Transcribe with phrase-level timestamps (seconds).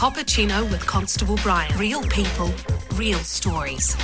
[0.00, 1.76] Cappuccino with Constable Brian.
[1.76, 2.50] Real people,
[2.94, 3.94] real stories.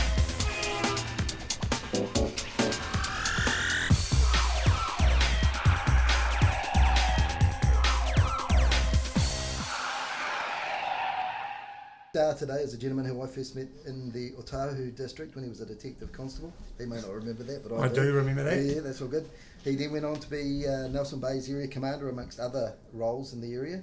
[12.11, 15.49] Star today is a gentleman who I first met in the Otahuhu district when he
[15.49, 16.53] was a detective constable.
[16.79, 18.59] He may not remember that, but I, I do remember that.
[18.59, 19.27] Yeah, yeah, that's all good.
[19.65, 23.41] He then went on to be uh, Nelson Bay's area commander, amongst other roles in
[23.41, 23.83] the area.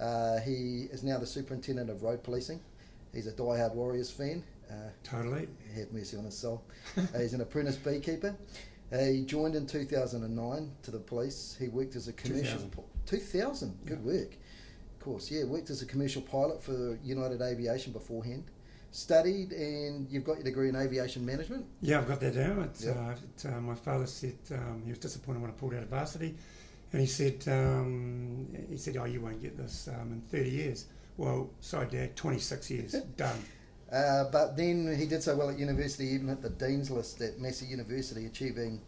[0.00, 2.60] Uh, he is now the superintendent of road policing.
[3.14, 4.42] He's a Die-Hard Warriors fan.
[4.70, 4.74] Uh,
[5.04, 5.48] Totally.
[5.74, 6.62] have mercy on his soul.
[6.96, 8.34] Uh, he's an apprentice beekeeper.
[8.92, 11.56] Uh, he joined in 2009 to the police.
[11.58, 12.58] He worked as a commercial.
[12.58, 12.72] 2000.
[13.06, 13.78] 2000.
[13.86, 14.36] Good work.
[14.98, 15.44] Of course, yeah.
[15.44, 18.44] Worked as a commercial pilot for United Aviation beforehand.
[18.90, 21.66] Studied, and you've got your degree in aviation management.
[21.82, 22.60] Yeah, I've got that down.
[22.62, 22.96] It's, Yep.
[22.96, 25.88] uh, it, uh, my father said um, he was disappointed when I pulled out of
[25.88, 26.34] varsity,
[26.92, 30.86] and he said um, he said, "Oh, you won't get this um, in 30 years."
[31.16, 33.38] Well, sorry, Dad, 26 years done.
[33.90, 37.38] Uh, but then he did so well at university, even hit the dean's list at
[37.38, 38.80] Massey University, achieving.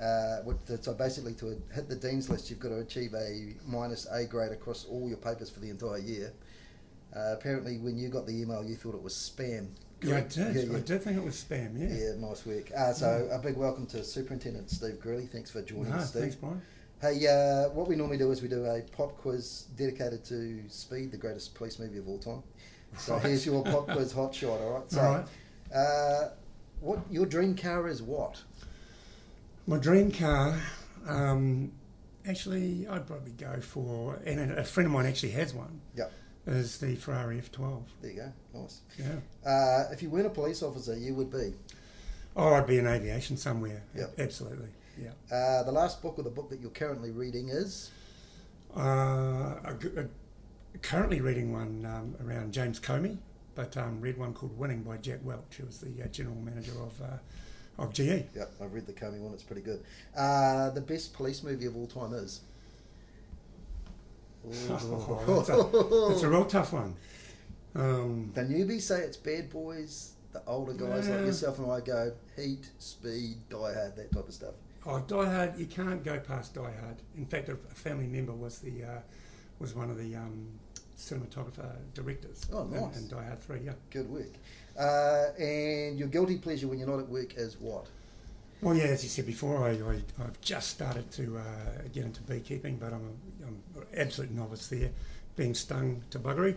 [0.00, 0.38] Uh,
[0.80, 4.52] so basically, to hit the dean's list, you've got to achieve a minus A grade
[4.52, 6.32] across all your papers for the entire year.
[7.14, 9.68] Uh, apparently, when you got the email, you thought it was spam.
[10.02, 10.54] Yeah, I did.
[10.56, 10.76] Yeah, yeah.
[10.76, 11.78] I did think it was spam.
[11.78, 11.94] Yeah.
[11.94, 12.70] Yeah, nice work.
[12.76, 15.26] Uh, so a big welcome to Superintendent Steve Greally.
[15.26, 16.22] Thanks for joining No, us, Steve.
[16.22, 16.60] thanks, Brian.
[17.02, 21.10] Hey, uh, what we normally do is we do a pop quiz dedicated to Speed,
[21.10, 22.44] the greatest police movie of all time.
[22.96, 23.22] So Right.
[23.24, 24.60] here's your pop quiz hot shot.
[24.60, 24.88] All right.
[24.92, 25.26] So, All right.
[25.76, 26.28] uh,
[26.80, 28.00] what your dream car is?
[28.02, 28.40] What?
[29.66, 30.56] My dream car,
[31.08, 31.72] um,
[32.24, 35.80] actually, I'd probably go for, and a friend of mine actually has one.
[35.96, 36.12] Yep.
[36.46, 37.82] Is the Ferrari F12.
[38.00, 38.60] There you go.
[38.60, 38.80] Nice.
[38.96, 39.48] Yeah.
[39.48, 41.54] Uh, if you weren't a police officer, you would be.
[42.36, 43.82] Oh, I'd be in aviation somewhere.
[43.96, 44.14] Yep.
[44.18, 44.68] Absolutely.
[45.00, 45.10] Yeah.
[45.34, 47.90] Uh, the last book or the book that you're currently reading is.
[48.76, 48.80] Uh,
[49.64, 53.18] a a- currently reading one um, around James Comey,
[53.54, 56.72] but um, read one called Winning by Jack Welch, who was the uh, general manager
[56.80, 57.92] of uh, of.
[57.92, 58.00] GE.
[58.34, 59.32] Yep, I've read the Comey one.
[59.34, 59.82] It's pretty good.
[60.16, 62.40] Uh, the best police movie of all time is.
[64.44, 66.96] Oh, that's, a, that's a real tough one.
[67.74, 70.12] Um, The newbies say it's Bad Boys.
[70.32, 74.34] The older guys like yourself and I go Heat, Speed, Die Hard, that type of
[74.34, 74.54] stuff.
[74.86, 76.96] Oh, Die Hard, you can't go past Die Hard.
[77.16, 79.00] In fact, a, a family member was the uh,
[79.58, 80.48] was one of the um,
[80.98, 82.96] cinematographer directors Oh, nice.
[82.98, 83.60] in, Die Hard Three.
[83.64, 83.72] Yeah.
[83.90, 84.32] Good work.
[84.78, 87.86] Uh, and your guilty pleasure when you're not at work is what?
[88.62, 91.42] Well, yeah, as you said before, I, I, I've just started to uh,
[91.92, 93.02] get into beekeeping, but I'm,
[93.42, 94.90] a, I'm an absolute novice there,
[95.34, 96.54] being stung to buggery.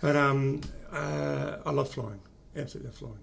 [0.00, 2.20] But um, uh, I love flying,
[2.56, 3.18] absolutely love flying.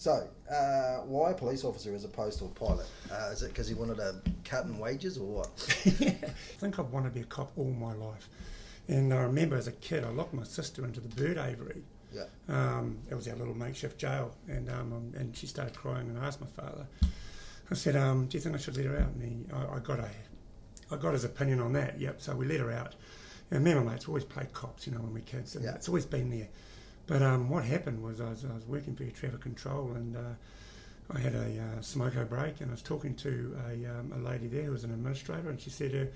[0.00, 2.86] So, uh, why a police officer as opposed to a pilot?
[3.12, 5.50] Uh, is it because he wanted a cut in wages or what?
[5.84, 8.30] I think I've wanted to be a cop all my life.
[8.88, 11.82] And I remember as a kid, I locked my sister into the bird aviary.
[12.14, 12.22] Yeah.
[12.48, 16.28] Um, it was our little makeshift jail, and um, and she started crying, and I
[16.28, 16.86] asked my father.
[17.70, 19.78] I said, um, "Do you think I should let her out?" And he, I, I
[19.80, 20.08] got a,
[20.90, 22.00] I got his opinion on that.
[22.00, 22.22] Yep.
[22.22, 22.94] So we let her out.
[23.50, 25.64] And me and my mates always played cops, you know, when we were kids, and
[25.66, 25.74] Yeah.
[25.74, 26.48] it's always been there.
[27.10, 30.20] But um, what happened was I was, I was working for traffic control, and uh,
[31.12, 34.46] I had a uh, smoko break, and I was talking to a, um, a lady
[34.46, 36.08] there who was an administrator, and she said her,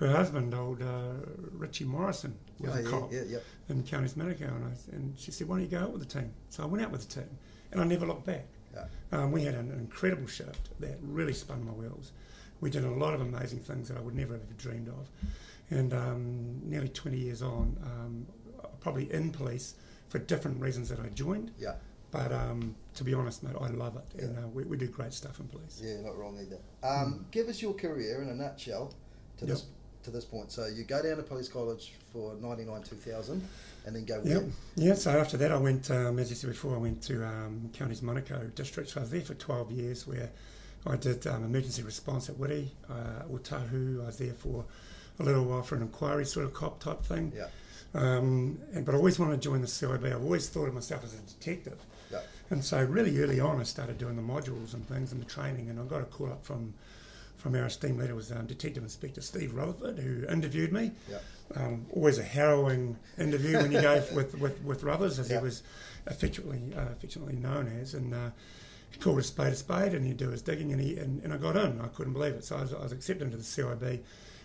[0.00, 1.12] her husband, old uh,
[1.52, 3.38] Richie Morrison, was Oh, a yeah, cop yeah, yeah.
[3.68, 6.20] in Counties Manukau, and, I, and she said, "Why don't you go out with the
[6.20, 7.30] team?" So I went out with the team,
[7.70, 8.46] and I never looked back.
[9.12, 12.10] Um, we had an incredible shift that really spun my wheels.
[12.60, 15.08] We did a lot of amazing things that I would never have ever dreamed of,
[15.70, 18.26] and um, nearly 20 years on, um,
[18.80, 19.74] probably in police
[20.12, 21.50] for different reasons that I joined.
[21.58, 21.74] Yeah.
[22.10, 25.14] But um, to be honest, mate, I love it, and uh, we, we do great
[25.14, 25.80] stuff in police.
[25.82, 26.58] Yeah, not wrong either.
[26.86, 28.92] Um, Give us your career in a nutshell
[29.38, 29.64] to this
[30.02, 30.52] to this point.
[30.52, 33.42] So you go down to police college for ninety nine two thousand,
[33.86, 34.46] and then go Yeah, where?
[34.76, 34.94] yeah.
[34.94, 38.02] So after that, I went, um, as you said before, I went to um, Counties
[38.02, 38.90] Manukau district.
[38.90, 40.28] So I was there for 12 years, where
[40.86, 44.02] I did um, emergency response at Wiri, uh, Otahuhu.
[44.02, 44.66] I was there for
[45.18, 47.32] a little while for an inquiry sort of cop type thing.
[47.34, 47.46] Yeah.
[47.94, 50.06] Um, and, but I always wanted to join the CIB.
[50.06, 51.78] I've always thought of myself as a detective.
[52.10, 52.20] Yeah.
[52.50, 55.68] And so really early on, I started doing the modules and things and the training.
[55.68, 56.74] And I got a call up from
[57.42, 60.92] from our esteemed leader was um, Detective Inspector Steve Rutherford, who interviewed me.
[61.56, 65.64] Um, always a harrowing interview when you go with, with, with Ruthers, as he was
[66.06, 67.94] affectionately uh, affectionately known as.
[67.94, 68.30] And uh,
[68.92, 71.32] he called a spade a spade, and he'd do his digging, and, he, and, and
[71.32, 71.80] I got in.
[71.80, 72.44] I couldn't believe it.
[72.44, 74.00] So I was, I was accepted into the CIB,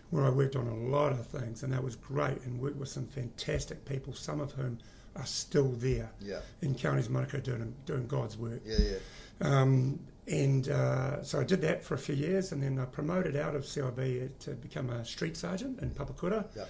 [0.10, 2.90] where I worked on a lot of things, and that was great, and worked with
[2.90, 4.78] some fantastic people, some of whom
[5.16, 6.40] are still there Yeah.
[6.62, 8.62] in counties Manukau doing doing God's work.
[8.66, 8.78] Yeah.
[8.80, 8.98] Yeah.
[9.42, 13.36] Um, and uh, so I did that for a few years, and then I promoted
[13.36, 16.46] out of CIB to become a street sergeant in Papakura.
[16.56, 16.66] Yeah.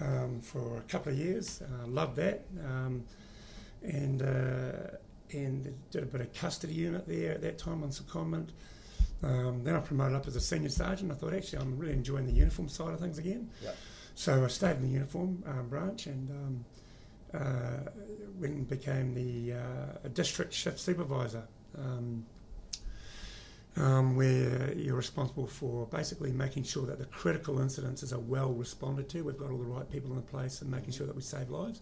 [0.00, 1.62] um, for a couple of years.
[1.62, 3.04] Uh, loved that, um,
[3.82, 4.96] and uh,
[5.32, 8.48] and did a bit of custody unit there at that time on secondment.
[9.24, 11.10] Um, then I promoted up as a senior sergeant.
[11.10, 13.50] I thought actually I'm really enjoying the uniform side of things again.
[13.62, 13.70] Yeah.
[14.14, 16.64] So I stayed in the uniform um, branch and um,
[17.32, 17.90] uh,
[18.38, 21.42] went and became the uh, district shift supervisor.
[21.76, 22.24] Um,
[23.76, 29.08] um, where you're responsible for basically making sure that the critical incidences are well responded
[29.08, 29.22] to.
[29.22, 31.50] We've got all the right people in the place and making sure that we save
[31.50, 31.80] lives.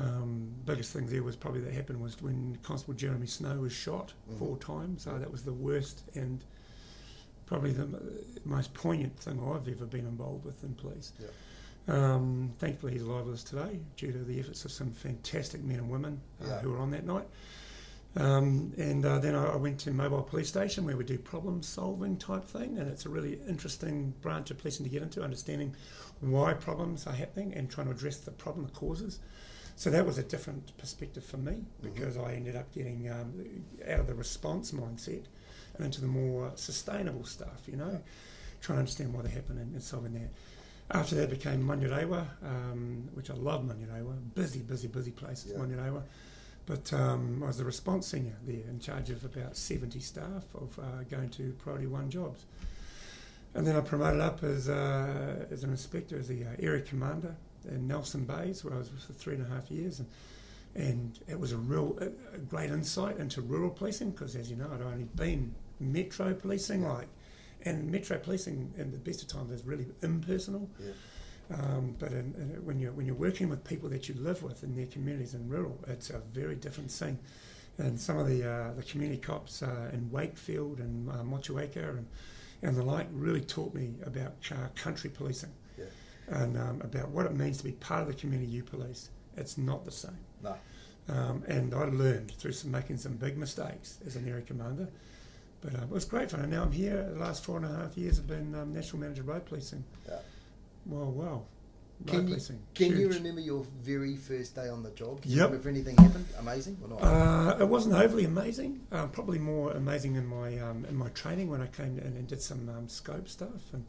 [0.00, 4.12] Um, biggest thing there was probably that happened was when Constable Jeremy Snow was shot
[4.30, 4.38] Mhm.
[4.38, 5.02] four times.
[5.02, 6.42] So that was the worst and
[7.46, 8.00] probably the
[8.46, 11.12] most poignant thing I've ever been involved with in police.
[11.88, 15.78] Um, thankfully, he's alive with us today due to the efforts of some fantastic men
[15.80, 16.60] and women uh, Yeah.
[16.60, 17.28] who were on that night.
[18.14, 21.62] Um, and uh, then I, I went to mobile police station where we do problem
[21.62, 25.74] solving type thing, and it's a really interesting branch of policing to get into, understanding
[26.20, 29.18] why problems are happening and trying to address the problem, the causes.
[29.76, 33.32] So that was a different perspective for me because I ended up getting um,
[33.88, 35.24] out of the response mindset
[35.76, 38.00] and into the more sustainable stuff, you know,
[38.60, 40.28] trying to understand why they happen and, and solving that.
[40.90, 45.56] After that became Manurewa, um, which I love Manurewa, busy, busy, busy place, Yeah.
[45.58, 46.02] Manurewa.
[46.66, 50.78] But um, I was the response senior there, in charge of about 70 staff of
[50.78, 52.44] uh, going to Priority One jobs.
[53.54, 57.34] And then I promoted up as, uh, as an inspector, as the uh, area commander
[57.66, 60.00] in Nelson Bays, where I was for three and a half years.
[60.00, 60.08] And,
[60.74, 64.56] and it was a real a, a great insight into rural policing because, as you
[64.56, 67.08] know, I'd only been metro policing, like,
[67.64, 70.68] and metro policing, in the best of times, is really impersonal.
[70.80, 70.92] Yeah.
[71.52, 74.62] Um, but in, in, when you're when you're working with people that you live with
[74.62, 77.18] in their communities in rural, it's a very different scene.
[77.78, 82.06] And some of the uh, the community cops uh, in Wakefield and uh, Motueka and
[82.62, 85.50] and the like really taught me about uh, country policing.
[86.28, 89.10] And um, about what it means to be part of the community you police.
[89.36, 90.16] It's not the same.
[90.42, 90.54] No.
[91.08, 94.88] Um, and I learned through some making some big mistakes as an area commander.
[95.60, 96.40] But uh, it was great fun.
[96.40, 97.08] And now I'm here.
[97.12, 99.84] The last four and a half years have been um, national manager of road policing.
[100.08, 100.16] Yeah.
[100.86, 101.42] Well, wow.
[102.04, 102.58] Road Can you, policing.
[102.74, 105.22] can you remember your very first day on the job?
[105.22, 105.46] Can you Yep.
[105.50, 106.26] remember if anything happened?
[106.38, 107.02] Amazing or not?
[107.02, 108.80] Uh, it wasn't overly amazing.
[108.90, 112.26] Uh, probably more amazing in my um, in my training when I came in and
[112.26, 113.84] did some um, scope stuff and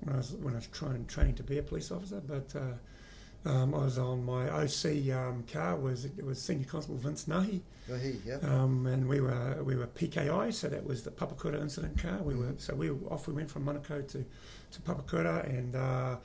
[0.00, 2.22] when I was when I was trying training to be a police officer.
[2.26, 6.98] But uh, um, I was on my OC um, car was it was Senior Constable
[6.98, 7.60] Vince Nahi,
[7.98, 8.36] he, yeah.
[8.42, 12.18] um, and we were we were PKI, so that was the Papakura incident car.
[12.22, 13.26] We were so we were off.
[13.26, 14.24] We went from Manukau to
[14.72, 16.16] to Papakura, and uh,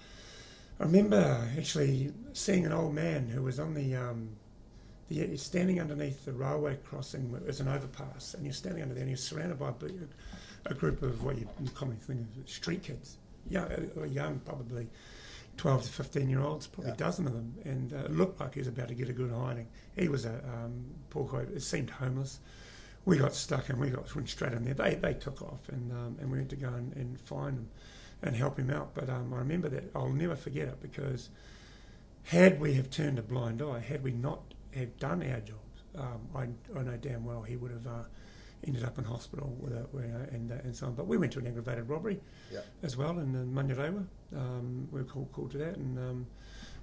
[0.79, 4.29] I remember actually seeing an old man who was on the um,
[5.07, 9.09] the standing underneath the railway crossing as an overpass, and you're standing under there, and
[9.09, 13.17] you're surrounded by a, a group of what you commonly think of street kids,
[13.49, 14.87] young, uh, young probably.
[15.57, 16.95] 12 to 15 year olds, probably Yeah.
[16.95, 19.31] a dozen of them, and uh, looked like he was about to get a good
[19.31, 19.69] hiding.
[19.97, 22.39] He was a um, poor guy, it seemed homeless.
[23.05, 24.73] We got stuck and we got went straight in there.
[24.73, 27.69] They, they took off and, um, and we had to go and, and find him
[28.21, 28.93] and help him out.
[28.95, 31.29] But um, I remember that, I'll never forget it because
[32.23, 34.41] had we have turned a blind eye, had we not
[34.75, 38.03] have done our jobs, um, I, I know damn well he would have uh,
[38.67, 39.85] ended up in hospital with a,
[40.33, 40.93] and, uh, and so on.
[40.95, 42.19] But we went to an aggravated robbery
[42.51, 42.59] Yeah.
[42.83, 44.05] as well in, in Manurewa.
[44.35, 46.27] Um, we were called, called to that, and um,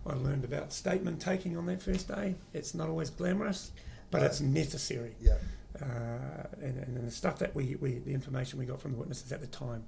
[0.06, 2.34] I learned about statement taking on that first day.
[2.52, 3.72] It's not always glamorous,
[4.10, 4.26] but No.
[4.26, 5.14] it's necessary.
[5.20, 5.34] Yeah.
[5.80, 9.32] Uh, and, and the stuff that we, we, the information we got from the witnesses
[9.32, 9.84] at the time,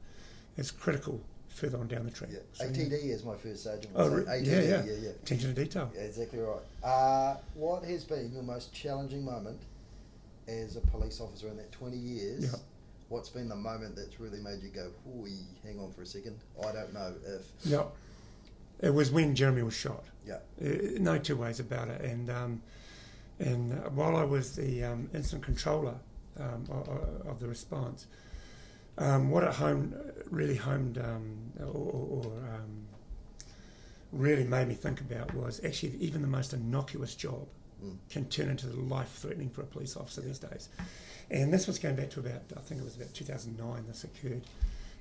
[0.57, 2.31] is critical further on down the track.
[2.33, 2.39] yeah.
[2.53, 3.93] So, ATD is my first sergeant.
[3.95, 4.45] Oh, would re- say.
[4.45, 4.93] yeah, ATD, yeah.
[4.93, 5.09] yeah, yeah.
[5.11, 5.91] Attention to detail.
[5.95, 6.61] Yeah, exactly right.
[6.83, 9.61] Uh, what has been your most challenging moment
[10.49, 12.45] as a police officer in that 20 years?
[12.45, 12.59] Yeah.
[13.09, 14.91] What's been the moment that's really made you go,
[15.63, 16.39] hang on for a second.
[16.61, 17.93] I don't know if." Yep.
[18.81, 20.05] It was when Jeremy was shot.
[20.27, 20.39] Yeah.
[20.99, 22.01] No two ways about it.
[22.01, 22.63] And um,
[23.39, 25.95] and while I was the um, incident controller
[26.39, 28.07] um, of, of the response,
[28.99, 29.95] um, what it homed,
[30.31, 32.87] really homed um, or, or, or um,
[34.13, 37.47] really made me think about was actually even the most innocuous job
[37.85, 37.97] Mm.
[38.09, 40.69] can turn into life threatening for a police officer these days.
[41.31, 44.43] And this was going back to about, I think it was about 2009 this occurred.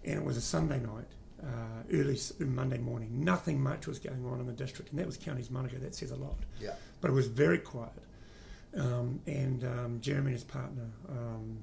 [0.05, 1.05] And it was a Sunday night,
[1.41, 3.23] uh, early Monday morning.
[3.23, 5.79] Nothing much was going on in the district, and that was Counties Manukau.
[5.79, 6.37] That says a lot.
[6.59, 6.73] Yeah.
[7.01, 7.91] But it was very quiet.
[8.75, 11.57] Um, and um, Jeremy and his partner um,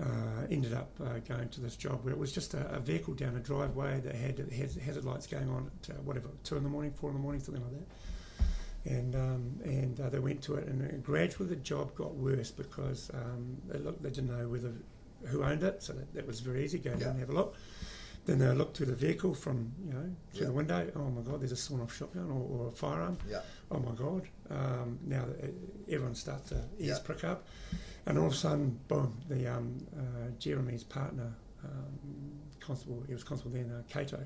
[0.00, 3.14] uh, ended up uh, going to this job where it was just a, a vehicle
[3.14, 6.62] down a driveway that had, had hazard lights going on at uh, whatever, two in
[6.62, 7.86] the morning, four in the morning, something like that
[8.84, 12.50] and um, and uh, they went to it, and uh, gradually the job got worse
[12.50, 14.72] because um, they looked, they didn't know whether
[15.26, 16.78] who owned it, so that, that was very easy.
[16.78, 17.08] Go down Yeah.
[17.10, 17.54] and have a look.
[18.26, 20.46] Then they looked through the vehicle from, you know, through Yeah.
[20.46, 20.90] the window.
[20.96, 23.16] Oh my God, there's a sawn-off shotgun or, or a firearm.
[23.28, 23.40] Yeah.
[23.70, 24.28] Oh my God.
[24.50, 25.48] Um, now that uh,
[25.88, 26.98] everyone starts to ears Yeah.
[27.04, 27.46] prick up.
[28.06, 31.32] And all of a sudden, boom, the um, uh, Jeremy's partner,
[31.64, 31.98] um,
[32.60, 34.20] Constable, he was Constable then, uh, Cato.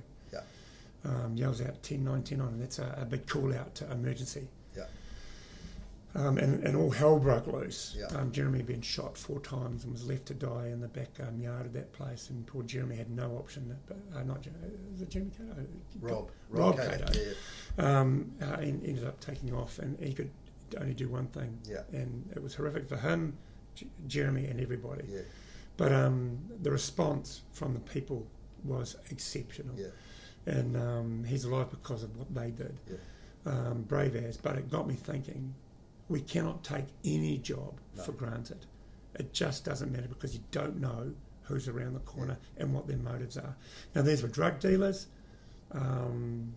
[1.05, 3.91] Um, yells out 10 9 10 9, and that's a, a big call out to
[3.93, 4.49] emergency.
[4.77, 4.85] Yeah.
[6.17, 7.97] Um, and, and all hell broke loose.
[7.99, 8.07] Yeah.
[8.17, 11.09] Um, Jeremy had been shot four times and was left to die in the back
[11.27, 12.31] um, yard of that place.
[12.31, 13.77] And poor Jeremy had no option.
[13.87, 15.67] But, uh, not Jer- uh, is it Jeremy Cato?
[16.01, 16.31] Rob.
[16.51, 16.99] Rob Cato.
[17.07, 17.21] Cato.
[17.79, 18.01] Yeah.
[18.01, 20.31] Um, uh, ended up taking off, and he could
[20.81, 21.59] only do one thing.
[21.65, 21.83] Yeah.
[21.93, 23.37] And it was horrific for him,
[23.75, 25.05] J- Jeremy, and everybody.
[25.09, 25.21] Yeah.
[25.77, 28.25] But um, the response from the people
[28.63, 29.75] was exceptional.
[29.77, 29.89] Yeah.
[30.47, 32.79] And um, he's alive because of what they did.
[32.91, 32.97] Yeah.
[33.47, 34.37] Um, brave as.
[34.37, 35.55] But it got me thinking
[36.09, 38.03] we cannot take any job No.
[38.03, 38.67] for granted.
[39.15, 42.97] It just doesn't matter because you don't know who's around the corner and what their
[42.99, 43.55] motives are.
[43.95, 45.07] Now, these were drug dealers,
[45.73, 46.53] um,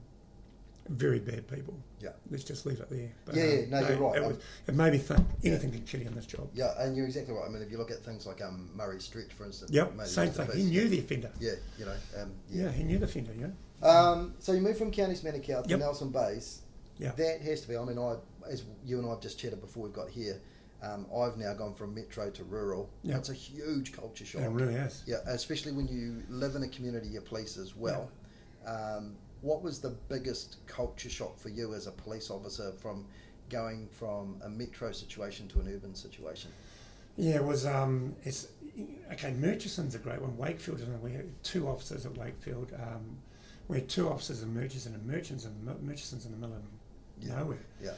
[0.90, 1.74] very bad people.
[2.00, 2.10] Yeah.
[2.32, 3.10] Let's just leave it there.
[3.34, 4.18] Yeah, yeah, no, they- you're right.
[4.18, 6.50] It, Um, was, it made me think anything can kill you in this job.
[6.54, 7.46] Yeah, and you're exactly right.
[7.46, 9.72] I mean, if you look at things like um, Murray Stretch, for instance.
[9.72, 10.50] Yep, same thing.
[10.56, 11.32] He knew the offender.
[11.40, 11.96] Yeah, you know.
[12.18, 12.72] Um, Yeah, yeah.
[12.72, 13.54] he knew the offender, you know.
[13.82, 15.80] Um, so you moved from Counties Manukau to Yep.
[15.80, 16.62] Nelson Bays.
[16.98, 17.12] Yeah.
[17.12, 17.78] That has to be.
[17.78, 18.16] I mean, I
[18.50, 20.42] as you and I have just chatted before we got here.
[20.82, 22.90] Um, I've now gone from metro to rural.
[23.04, 23.18] Yep.
[23.18, 24.44] It's a huge culture shock.
[24.44, 25.04] It really is.
[25.08, 28.12] Yeah, especially when you live in a community you police as well.
[28.66, 33.06] Um, what was the biggest culture shock for you as a police officer from
[33.50, 36.52] going from a metro situation to an urban situation?
[37.16, 37.66] Yeah, it was.
[37.66, 38.48] Um, it's
[39.14, 39.32] okay.
[39.34, 40.38] Murchison's a great one.
[40.38, 42.72] Wakefield, and we had two officers at Wakefield.
[42.76, 43.18] Um,
[43.68, 46.64] we had two officers in Murchison and Merchants and Murchison's in the middle of
[47.20, 47.36] Yeah.
[47.40, 47.66] nowhere.
[47.82, 47.94] Yeah.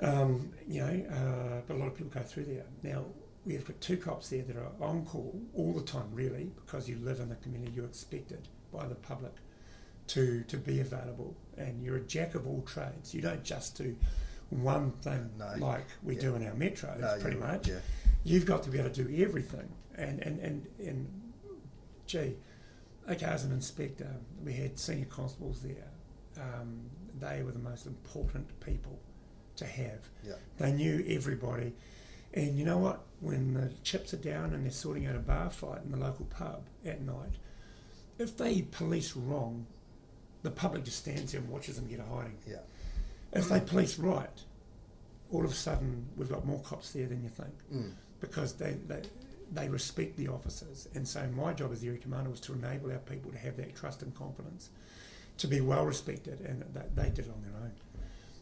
[0.00, 2.64] Um, you know, uh, but a lot of people go through there.
[2.82, 3.04] Now
[3.44, 6.98] we've got two cops there that are on call all the time, really, because you
[6.98, 7.72] live in the community.
[7.74, 9.32] You're expected by the public
[10.08, 13.12] to to be available, and you're a jack of all trades.
[13.14, 13.96] You don't just do
[14.50, 15.54] one thing No.
[15.58, 16.20] like we Yeah.
[16.22, 17.80] do in our metros, No, pretty much Yeah.
[18.24, 19.68] you've got to be able to do everything.
[19.96, 21.32] And and and, and
[22.06, 22.36] gee,
[23.10, 24.08] okay, as an inspector,
[24.44, 25.88] we had senior constables there.
[26.40, 26.78] Um,
[27.18, 28.98] they were the most important people
[29.56, 30.08] to have.
[30.24, 30.34] Yeah.
[30.58, 31.72] They knew everybody.
[32.34, 33.00] And you know what?
[33.20, 36.26] When the chips are down and they're sorting out a bar fight in the local
[36.26, 37.32] pub at night,
[38.18, 39.66] if they police wrong,
[40.42, 42.36] the public just stands there and watches them get a hiding.
[42.46, 42.58] Yeah.
[43.32, 44.28] If they police right,
[45.32, 47.92] all of a sudden we've got more cops there than you think Mm.
[48.20, 49.02] because they, they
[49.52, 50.88] they respect the officers.
[50.94, 53.56] And so my job as the area commander was to enable our people to have
[53.56, 54.70] that trust and confidence,
[55.38, 57.72] to be well respected, and they, they did it on their own.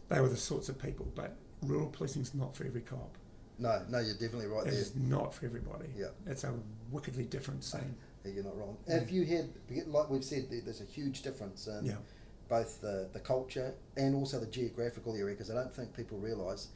[0.08, 3.16] They were the sorts of people, but rural policing's not for every cop.
[3.58, 5.86] No, no, you're definitely right It's not for everybody.
[5.96, 6.08] Yeah.
[6.26, 6.52] It's a
[6.90, 7.94] wickedly different scene.
[8.24, 8.76] Yeah, You're not wrong.
[8.86, 8.96] Yeah.
[8.96, 9.48] If you had,
[9.86, 11.94] like we've said, there's a huge difference in Yeah.
[12.48, 16.68] both the, the culture and also the geographical area because I don't think people realise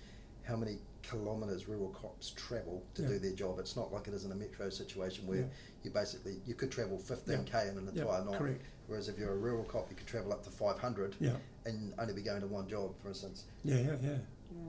[0.44, 3.08] how many kilometres rural cops travel to Yeah.
[3.08, 3.58] do their job.
[3.58, 5.46] It's not like it is in a metro situation where Yeah.
[5.82, 8.38] you basically you could travel 15k in an Yeah, entire night.
[8.38, 8.62] correct.
[8.86, 11.36] Whereas if you're a rural cop, you could travel up to 500 Yeah.
[11.64, 13.44] and only be going to one job, for instance.
[13.64, 14.18] Yeah, yeah, yeah.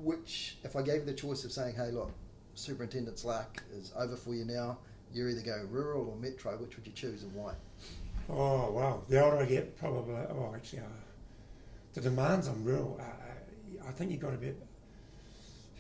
[0.01, 2.11] Which, if I gave you the choice of saying, "Hey, look,
[2.55, 4.77] Superintendent's Slack is over for you now,"
[5.11, 6.55] you're either going rural or metro.
[6.57, 7.55] Which would you choose and why?
[8.29, 9.03] Oh wow!
[9.09, 10.13] The older I get, probably.
[10.15, 10.85] Oh, actually, uh,
[11.93, 12.97] the demands on rural.
[13.01, 14.53] Uh, I think you've got to be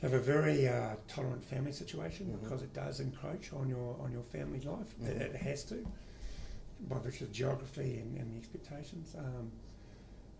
[0.01, 2.43] have a very uh, tolerant family situation Mhm.
[2.43, 4.93] because it does encroach on your on your family life.
[5.01, 5.21] It, Mhm.
[5.21, 5.85] it has to,
[6.89, 9.15] by virtue of geography and, and the expectations.
[9.17, 9.51] Um,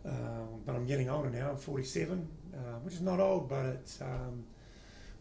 [0.04, 1.52] um, but I'm getting older now.
[1.52, 4.02] I'm 47, uh, which is not old, but it's.
[4.02, 4.46] Um,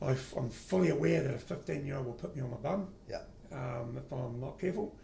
[0.03, 2.57] I f- I'm fully aware that a 15 year old will put me on my
[2.57, 3.21] bum Yeah.
[3.53, 4.97] um, if I'm not careful.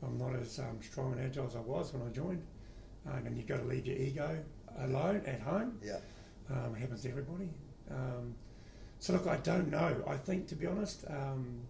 [0.00, 2.46] I'm not as um, strong and agile as I was when I joined.
[3.06, 4.38] Um, and you've got to leave your ego
[4.78, 5.80] alone at home.
[5.82, 5.98] Yeah.
[6.48, 7.50] Um, it happens to everybody.
[7.90, 8.36] Um,
[8.98, 10.02] so look, I don't know.
[10.06, 11.60] I think, to be honest, um,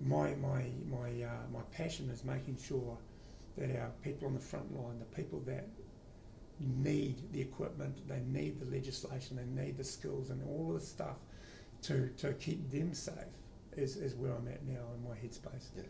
[0.00, 2.96] my my my uh, my passion is making sure
[3.56, 5.66] that our people on the front line, the people that
[6.60, 10.86] need the equipment, they need the legislation, they need the skills and all of the
[10.86, 11.16] stuff
[11.82, 13.14] to, to keep them safe
[13.76, 15.68] is, is where I'm at now in my headspace.
[15.76, 15.82] Yeah.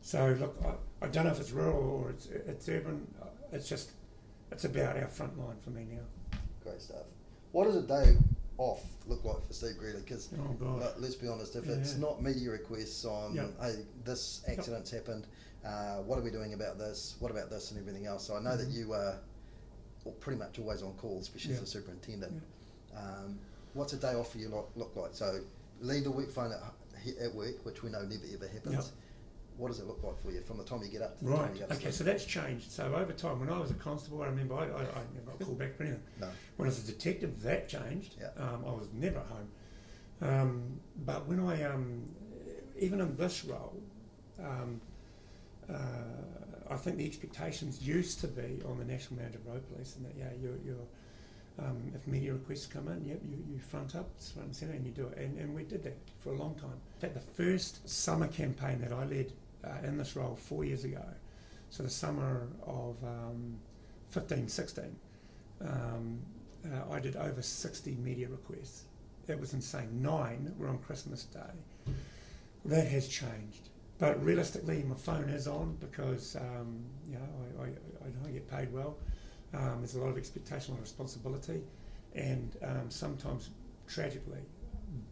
[0.00, 3.06] So look, I, I don't know if it's rural or it's, it's urban.
[3.52, 3.92] It's just
[4.50, 6.38] it's about our front line for me now.
[6.62, 7.04] Great stuff.
[7.52, 8.16] What does a day
[8.58, 10.00] off look like for Steve Greally?
[10.00, 11.72] Because Oh let's be honest, if Yeah.
[11.74, 13.46] it's not media requests on, Yeah.
[13.60, 15.26] hey, this accident's happened,
[15.64, 17.14] uh, what are we doing about this?
[17.20, 18.24] What about this and everything else?
[18.26, 18.74] So I know that Mhm.
[18.74, 19.18] you are
[20.04, 21.58] well, pretty much always on call, especially Yeah.
[21.58, 22.42] as a superintendent.
[22.94, 23.38] Um,
[23.74, 25.12] what's a day off for you look, look like?
[25.14, 25.40] So
[25.80, 26.62] leave the work phone at,
[27.20, 28.92] at work, which we know never ever happens.
[29.58, 31.30] What does it look like for you from the time you get up to the
[31.30, 31.46] Right.
[31.46, 31.90] time you go Okay.
[31.90, 32.70] So that's changed.
[32.70, 35.40] So over time, when I was a constable, I remember I, I, I never got
[35.40, 36.02] called back for anything.
[36.20, 36.28] No.
[36.56, 38.14] When I was a detective, that changed.
[38.20, 38.28] Yeah.
[38.42, 39.48] Um, I was never at home.
[40.20, 42.02] Um, but when I, um,
[42.78, 43.80] even in this role,
[44.40, 44.80] um,
[45.68, 45.74] uh,
[46.70, 50.06] I think the expectations used to be on the National Manager of Road Police, and
[50.06, 50.86] that yeah, you're, you're
[51.66, 54.84] um, if media requests come in, yep, you, you front up, front and centre, and
[54.86, 55.18] you do it.
[55.18, 56.70] And, and we did that for a long time.
[56.94, 59.32] In fact, the first summer campaign that I led
[59.64, 61.04] uh, in this role four years ago,
[61.70, 63.58] so the summer of um,
[64.10, 64.96] 15, 16,
[65.60, 66.18] um,
[66.66, 68.84] uh, I did over 60 media requests.
[69.26, 70.00] That was insane.
[70.00, 71.92] Nine were on Christmas Day.
[72.64, 73.68] That has changed.
[73.98, 78.72] But realistically, my phone is on because um, you know I, I, I get paid
[78.72, 78.96] well.
[79.54, 81.62] Um, there's a lot of expectation, a lot of responsibility,
[82.14, 83.50] and um, sometimes,
[83.88, 84.40] tragically,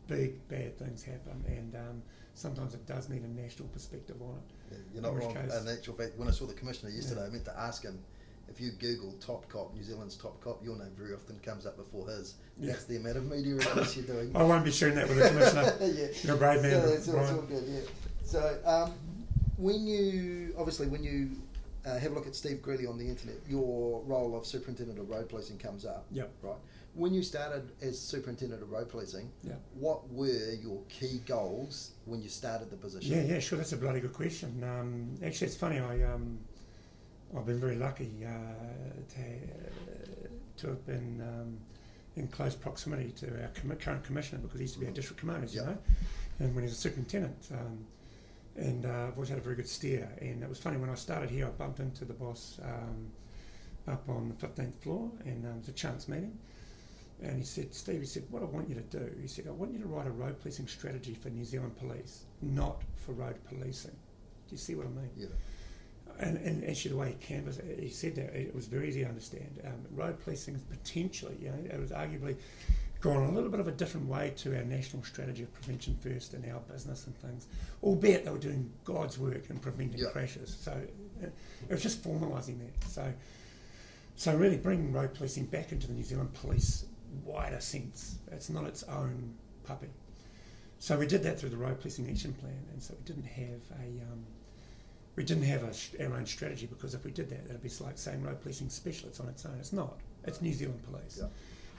[0.07, 2.03] big bad things happen, and um,
[2.37, 4.37] sometimes it does need a national perspective on
[4.71, 4.79] it.
[4.93, 5.35] You're not In wrong.
[5.35, 7.27] case- In actual fact, when I saw the commissioner yesterday, Yeah.
[7.29, 7.99] I meant to ask him
[8.49, 11.77] if you Google top cop, New Zealand's top cop, your name very often comes up
[11.77, 12.35] before his.
[12.59, 12.73] Yeah.
[12.73, 14.37] That's the amount of media requests you're doing.
[14.37, 15.75] I won't be sharing that with the commissioner.
[15.81, 16.07] yeah.
[16.23, 17.81] You're a brave man, So it's, all- it's all good, yeah.
[18.25, 18.93] So um,
[19.57, 21.31] when you obviously when you
[21.87, 25.09] uh, have a look at Steve Greally on the internet, your role of superintendent of
[25.09, 26.07] road policing comes up.
[26.11, 26.31] Yep.
[26.43, 26.57] Right.
[26.95, 29.61] When you started as superintendent of road policing, Yep.
[29.75, 33.13] what were your key goals when you started the position?
[33.15, 33.59] Yeah, yeah, sure.
[33.59, 34.65] That's a bloody good question.
[34.65, 35.79] Um, actually, it's funny.
[35.79, 36.39] I um,
[37.37, 38.29] I've been very lucky uh,
[39.15, 41.59] to, to have been um,
[42.17, 45.21] in close proximity to our commi- current commissioner because he used to be our district
[45.21, 45.61] commander, Yeah.
[45.61, 45.79] you know,
[46.41, 47.37] and when he was a superintendent.
[47.53, 47.85] Um,
[48.57, 50.11] and uh, I've always had a very good steer.
[50.21, 53.07] And it was funny when I started here, I bumped into the boss um,
[53.87, 56.39] up on the 15th floor, and um, it was a chance meeting.
[57.23, 59.51] And he said, Steve, he said, what I want you to do, he said, I
[59.51, 63.37] want you to write a road policing strategy for New Zealand Police, not for road
[63.49, 63.93] policing.
[63.93, 65.11] Do you see what I mean?
[65.17, 65.27] Yeah.
[66.19, 69.09] And, and actually, the way he canvassed, he said that it was very easy to
[69.09, 69.61] understand.
[69.65, 72.37] Um, road policing is potentially, you know, it was arguably
[73.07, 76.35] gone a little bit of a different way to our national strategy of prevention first
[76.35, 77.47] and our business and things,
[77.83, 80.11] albeit they were doing God's work in preventing Yeah.
[80.11, 80.57] crashes.
[80.61, 82.89] So uh, it was just formalising that.
[82.89, 83.13] So,
[84.17, 86.87] so really bringing road policing back into the New Zealand police
[87.25, 88.19] wider sense.
[88.33, 89.89] It's not its own puppy.
[90.79, 93.61] So we did that through the road policing action plan, and so we didn't have
[93.81, 94.27] a um,
[95.15, 97.97] we didn't have a, our own strategy because if we did that, it'd be like
[97.97, 99.57] saying road policing specialists on its own.
[99.59, 99.97] It's not.
[100.25, 101.23] It's New Zealand Police.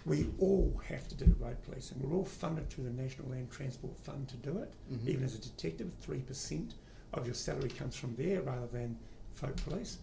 [0.08, 2.00] We all have to do road policing.
[2.02, 4.72] We're all funded through the National Land Transport Fund to do it.
[4.90, 5.08] Mhm.
[5.08, 6.76] Even as a detective, three percent
[7.14, 8.98] of your salary comes from there rather than
[9.34, 9.98] folk police.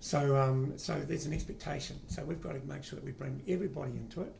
[0.00, 2.00] So, um, so there's an expectation.
[2.08, 4.32] So we've got to make sure that we bring everybody into it.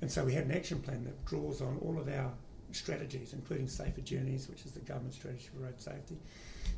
[0.00, 2.32] And so we had an action plan that draws on all of our
[2.72, 6.16] strategies, including Safer Journeys, which is the government strategy for road safety,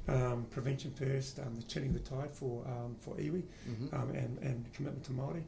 [0.09, 3.93] um, Prevention First, um, the Turning the Tide for um, for iwi, Mhm.
[3.93, 5.43] um, and, and commitment to Māori,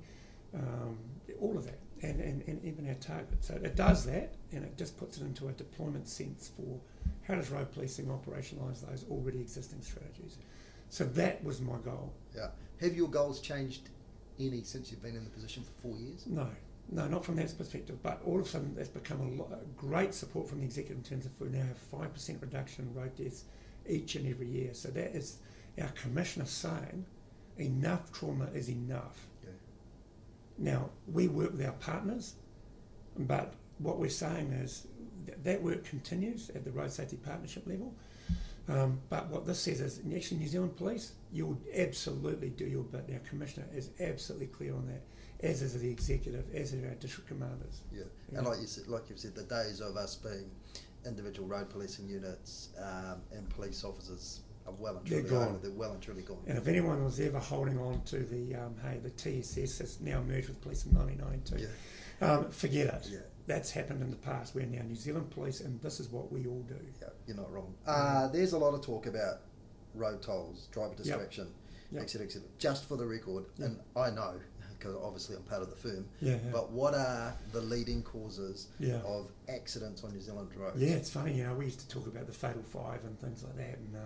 [0.55, 0.99] um,
[1.41, 3.45] all of that, and, and, and even our target.
[3.45, 6.81] So it does that, and it just puts it into a deployment sense for
[7.27, 10.37] how does road policing operationalise those already existing strategies.
[10.89, 12.13] So that was my goal.
[12.35, 12.49] Yeah.
[12.81, 13.89] Have your goals changed
[14.39, 16.27] any since you've been in the position for four years?
[16.27, 16.49] No,
[16.91, 18.03] no, not from that perspective.
[18.03, 21.03] But all of a sudden, there's become a, lot, great support from the executive in
[21.03, 23.45] terms of we now have five percent reduction in road deaths
[23.89, 24.75] each and every year.
[24.75, 25.39] So that is
[25.81, 27.07] our commissioner saying
[27.59, 29.27] enough trauma is enough.
[30.59, 32.35] Now we work with our partners,
[33.19, 34.87] but what we're saying is
[35.27, 37.95] that, that work continues at the road safety partnership level.
[38.69, 43.09] Um, but what this says is, actually, New Zealand Police, you'll absolutely do your bit.
[43.13, 45.03] Our commissioner is absolutely clear on that,
[45.47, 47.83] as is the executive, as are our district commanders.
[47.93, 48.05] Yeah.
[48.33, 48.39] Yeah.
[48.39, 50.51] And like you said, like you've said, the days of us being
[51.07, 55.49] individual road policing units um, and police officers are well and They're truly gone.
[55.49, 55.59] over.
[55.59, 56.39] They're well and truly gone.
[56.47, 60.23] And if anyone was ever holding on to the, um, hey, the TSS has now
[60.23, 61.69] merged with police in 1992,
[62.21, 62.33] Yeah.
[62.33, 63.09] um, forget it.
[63.11, 63.19] Yeah.
[63.47, 64.55] That's happened in the past.
[64.55, 66.75] We're now New Zealand Police, and this is what we all do.
[67.01, 67.73] Yeah, you're not wrong.
[67.87, 69.41] Uh, there's a lot of talk about
[69.95, 71.49] road tolls, driver distraction,
[71.93, 72.03] Yep.
[72.03, 72.49] etc., etc.
[72.59, 73.69] Just for the record, Yep.
[73.69, 74.35] and I know
[74.79, 76.07] because obviously I'm part of the firm.
[76.21, 76.51] Yeah, yeah.
[76.53, 78.97] But what are the leading causes Yeah.
[79.03, 80.79] of accidents on New Zealand roads?
[80.79, 81.35] Yeah, it's funny.
[81.35, 83.97] You know, we used to talk about the fatal five and things like that, and
[83.97, 84.01] uh,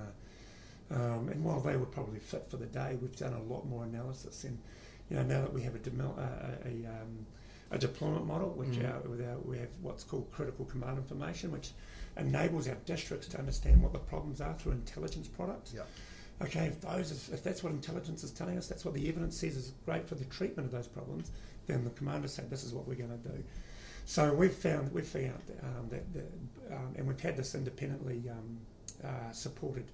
[0.91, 3.85] um, and while they were probably fit for the day, we've done a lot more
[3.85, 4.45] analysis.
[4.45, 4.59] And
[5.09, 7.27] you know, now that we have a demil- a, a, a, um,
[7.73, 8.93] a deployment model, which Mhm.
[8.93, 11.71] our, with our, we have what's called critical command information, which
[12.17, 15.73] enables our districts to understand what the problems are through intelligence products.
[15.75, 15.83] Yeah.
[16.43, 19.37] Okay, if those is, if that's what intelligence is telling us, that's what the evidence
[19.37, 21.31] says is great for the treatment of those problems,
[21.67, 23.45] then the commanders say this is what we're going to do.
[24.07, 26.21] So we've found we've found um, that, the,
[26.75, 28.59] um, and we've had this independently um,
[29.05, 29.85] uh, supported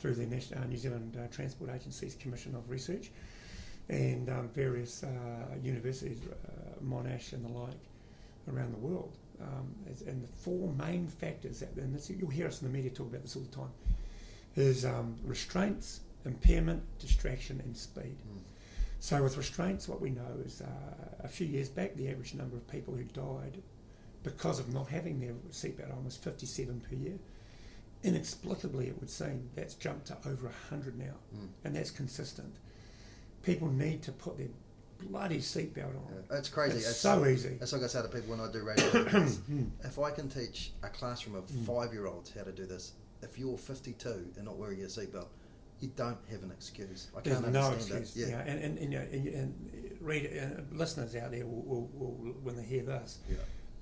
[0.00, 3.10] through the National, uh, New Zealand uh, Transport Agency's Commission of Research
[3.88, 5.08] and um, various uh,
[5.62, 7.74] universities, uh, Monash and the like,
[8.52, 9.16] around the world.
[9.42, 9.74] Um,
[10.06, 13.08] and the four main factors, that, and this, you'll hear us in the media talk
[13.08, 13.70] about this all the time,
[14.56, 18.16] is um, restraints, impairment, distraction, and speed.
[18.18, 18.40] Mm.
[19.00, 22.56] So with restraints, what we know is uh, a few years back, the average number
[22.56, 23.62] of people who died
[24.22, 27.18] because of not having their seatbelt on was 57 per year.
[28.02, 31.48] Inexplicably, it would seem, that's jumped to over 100 now, Mm.
[31.64, 32.54] and that's consistent.
[33.42, 34.48] People need to put their
[35.00, 36.24] bloody seatbelt on.
[36.30, 36.38] Yeah.
[36.38, 36.78] It's crazy.
[36.78, 37.56] It's, It's, so easy.
[37.58, 39.06] That's like I say to people when I do radio.
[39.84, 41.64] if I can teach a classroom of Mm.
[41.66, 45.28] five-year-olds how to do this, if you're 52 and not wearing your seatbelt,
[45.80, 47.08] you don't have an excuse.
[47.16, 48.12] I There's can't no excuse.
[48.14, 48.20] that.
[48.28, 48.40] Yeah.
[48.40, 52.34] and, and, and, you know, and, and read uh, listeners out there will, will, will,
[52.42, 53.36] when they hear this, Yeah.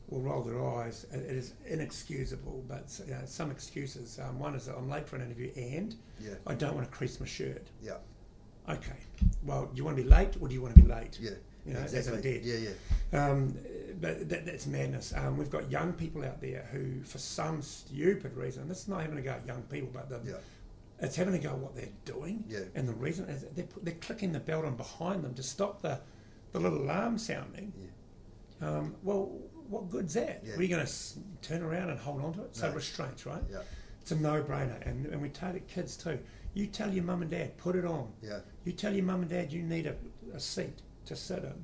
[0.09, 1.07] Will roll their eyes.
[1.13, 4.19] It, it is inexcusable, but you know, some excuses.
[4.23, 6.35] Um, one is that I'm late for an interview and Yeah.
[6.47, 7.67] I don't want to crease my shirt.
[7.83, 7.97] Yeah.
[8.69, 8.97] Okay,
[9.45, 11.19] well, do you want to be late or do you want to be late?
[11.21, 11.31] Yeah.
[11.65, 12.09] You know, as.
[12.09, 12.43] I'm dead.
[12.45, 12.57] Yeah.
[13.13, 13.31] Yeah.
[13.31, 13.55] Um,
[14.01, 15.13] but that, that's madness.
[15.17, 19.01] Um, we've got young people out there who, for some stupid reason, this is not
[19.01, 20.37] having to go at young people, but the, Yeah.
[21.01, 22.45] it's having to go at what they're doing.
[22.49, 22.61] Yeah.
[22.75, 25.99] And the reason is they're, they're clicking the belt on behind them to stop the,
[26.53, 27.73] the little alarm sounding.
[28.61, 28.69] Yeah.
[28.69, 29.31] Um, well,
[29.69, 30.43] what good's that?
[30.45, 30.55] Yeah.
[30.55, 30.93] Are going to
[31.43, 32.57] turn around and hold on to it?
[32.57, 32.75] So No.
[32.75, 33.43] restraints, right?
[33.51, 33.59] Yeah.
[34.01, 36.19] It's a no-brainer, and, and we target kids too.
[36.55, 38.11] You tell your mum and dad, put it on.
[38.23, 38.41] Yeah.
[38.65, 39.95] You tell your mum and dad you need a,
[40.35, 41.55] a seat to sit in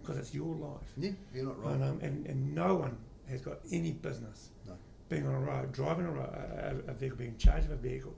[0.00, 0.86] because it's your life.
[0.96, 1.10] Yeah.
[1.34, 1.74] You're not wrong.
[1.74, 2.96] And, um, and, and no one
[3.28, 4.74] has got any business No.
[5.08, 8.14] being on a road, driving a, a, a vehicle, being in charge of a vehicle,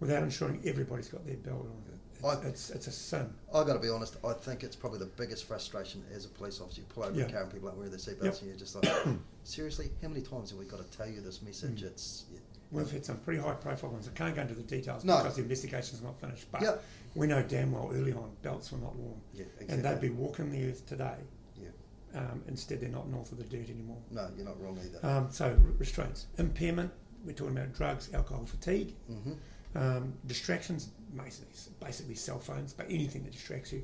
[0.00, 1.91] without ensuring everybody's got their belt on.
[2.24, 3.32] I- It's, it's, a sin.
[3.52, 4.16] I got to be honest.
[4.24, 6.80] I think it's probably the biggest frustration as a police officer.
[6.80, 7.26] You pull over Yeah.
[7.26, 8.38] a car and people aren't wearing their seatbelts, Yep.
[8.40, 9.06] and you're just like,
[9.44, 11.82] seriously, how many times have we got to tell you this message?
[11.82, 11.86] Mm.
[11.86, 12.38] It's yeah.
[12.70, 14.08] We've had some pretty high profile ones.
[14.08, 15.18] I can't go into the details No.
[15.18, 16.46] because the investigation's not finished.
[16.50, 16.76] But Yeah.
[17.14, 19.20] we know damn well early on belts were not worn.
[19.34, 21.16] yeah, And they'd be walking the earth today.
[21.54, 21.68] Yeah.
[22.14, 23.98] Um, instead, they're not north of the dirt anymore.
[24.10, 25.04] No, you're not wrong either.
[25.06, 26.28] Um, so, restraints.
[26.38, 26.90] Impairment,
[27.26, 28.94] we're talking about drugs, alcohol, fatigue.
[29.06, 29.32] hmm
[29.74, 33.82] Um, distractions, basically, basically cell phones, but anything that distracts you.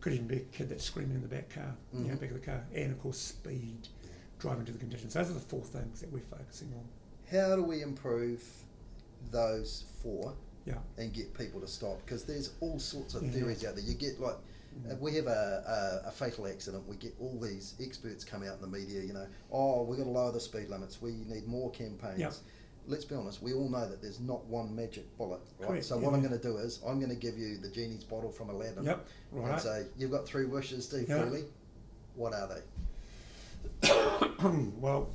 [0.00, 2.20] Could even be a kid that's screaming in the back car, you know, Mhm.
[2.20, 2.62] back of the car.
[2.74, 3.88] And, of course, speed,
[4.38, 5.14] driving to the conditions.
[5.14, 6.86] Those are the four things that we're focusing on.
[7.30, 8.42] How do we improve
[9.30, 10.34] those four
[10.66, 10.78] Yeah.
[10.98, 12.04] and get people to stop?
[12.04, 13.30] Because there's all sorts of Yeah.
[13.32, 13.84] theories out there.
[13.84, 14.36] You get like,
[14.76, 14.98] Mm.
[15.00, 18.60] we have a, a, a fatal accident, we get all these experts come out in
[18.60, 19.02] the media.
[19.02, 21.00] You know, oh, we've got to lower the speed limits.
[21.00, 22.18] We need more campaigns.
[22.18, 22.32] Yeah.
[22.86, 23.42] Let's be honest.
[23.42, 25.68] We all know that there's not one magic bullet, right?
[25.68, 27.68] Correct, So yeah, what I'm going to do is I'm going to give you the
[27.68, 29.52] genie's bottle from Aladdin Yep, right.
[29.52, 31.22] and say you've got three wishes, Steve Yeah.
[31.22, 31.44] Greally.
[32.14, 33.90] What are they?
[34.78, 35.08] well,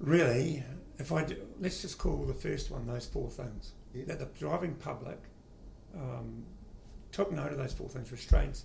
[0.00, 0.62] really,
[0.98, 4.04] if I do, let's just call the first one those four things Yeah.
[4.06, 5.18] that the driving public
[5.94, 6.44] um,
[7.12, 8.64] took note of those four things: restraints.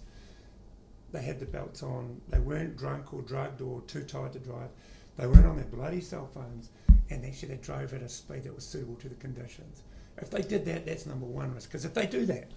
[1.12, 2.21] They had the belts on.
[2.30, 4.69] They weren't drunk or drugged or too tired to drive.
[5.17, 6.69] They weren't on their bloody cell phones,
[7.10, 9.84] and actually they drove at a speed that was suitable to the conditions.
[10.18, 11.70] If they did that, that's number one risk.
[11.70, 12.50] Because if they do that,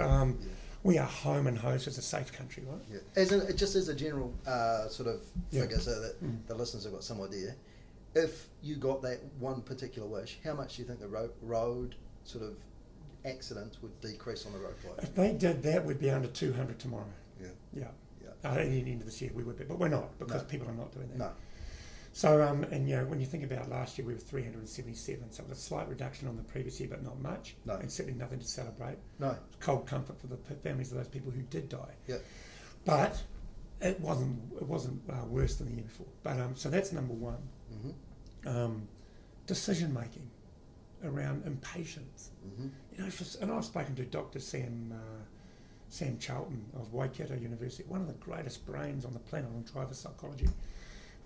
[0.00, 0.48] um, Yeah.
[0.82, 2.80] we are home and host as a safe country, right?
[2.90, 2.98] Yeah.
[3.16, 5.62] As a, just as a general uh, sort of Yeah.
[5.62, 6.46] figure, so that Mm.
[6.46, 7.54] the listeners have got some idea.
[8.14, 11.94] If you got that one particular wish, how much do you think the road, road
[12.24, 12.56] sort of
[13.24, 14.92] accidents would decrease on the roadway?
[15.02, 17.04] If they did that, we'd be under 200 tomorrow.
[17.40, 17.48] Yeah.
[17.72, 17.88] Yeah.
[18.22, 18.28] Yeah.
[18.50, 20.48] Uh, at the end of this year, we would be, but we're not because No.
[20.48, 21.18] people are not doing that.
[21.18, 21.32] No.
[22.18, 25.40] So, um, and you know, when you think about last year, we were 377, so
[25.44, 27.74] it was a slight reduction on the previous year, but not much, No.
[27.74, 28.96] and certainly nothing to celebrate.
[29.20, 29.36] No.
[29.60, 31.94] Cold comfort for the families of those people who did die.
[32.08, 32.24] Yep.
[32.84, 33.22] But
[33.80, 36.08] it wasn't it wasn't uh, worse than the year before.
[36.24, 37.38] But um, so that's number one.
[37.70, 38.88] hmm Um,
[39.46, 40.28] decision making
[41.04, 42.30] around impatience.
[42.42, 44.40] hmm You know, for, and I've spoken to Dr.
[44.40, 45.22] Sam uh,
[45.88, 49.94] Sam Charlton of Waikato University, one of the greatest brains on the planet on driver
[49.94, 50.48] psychology.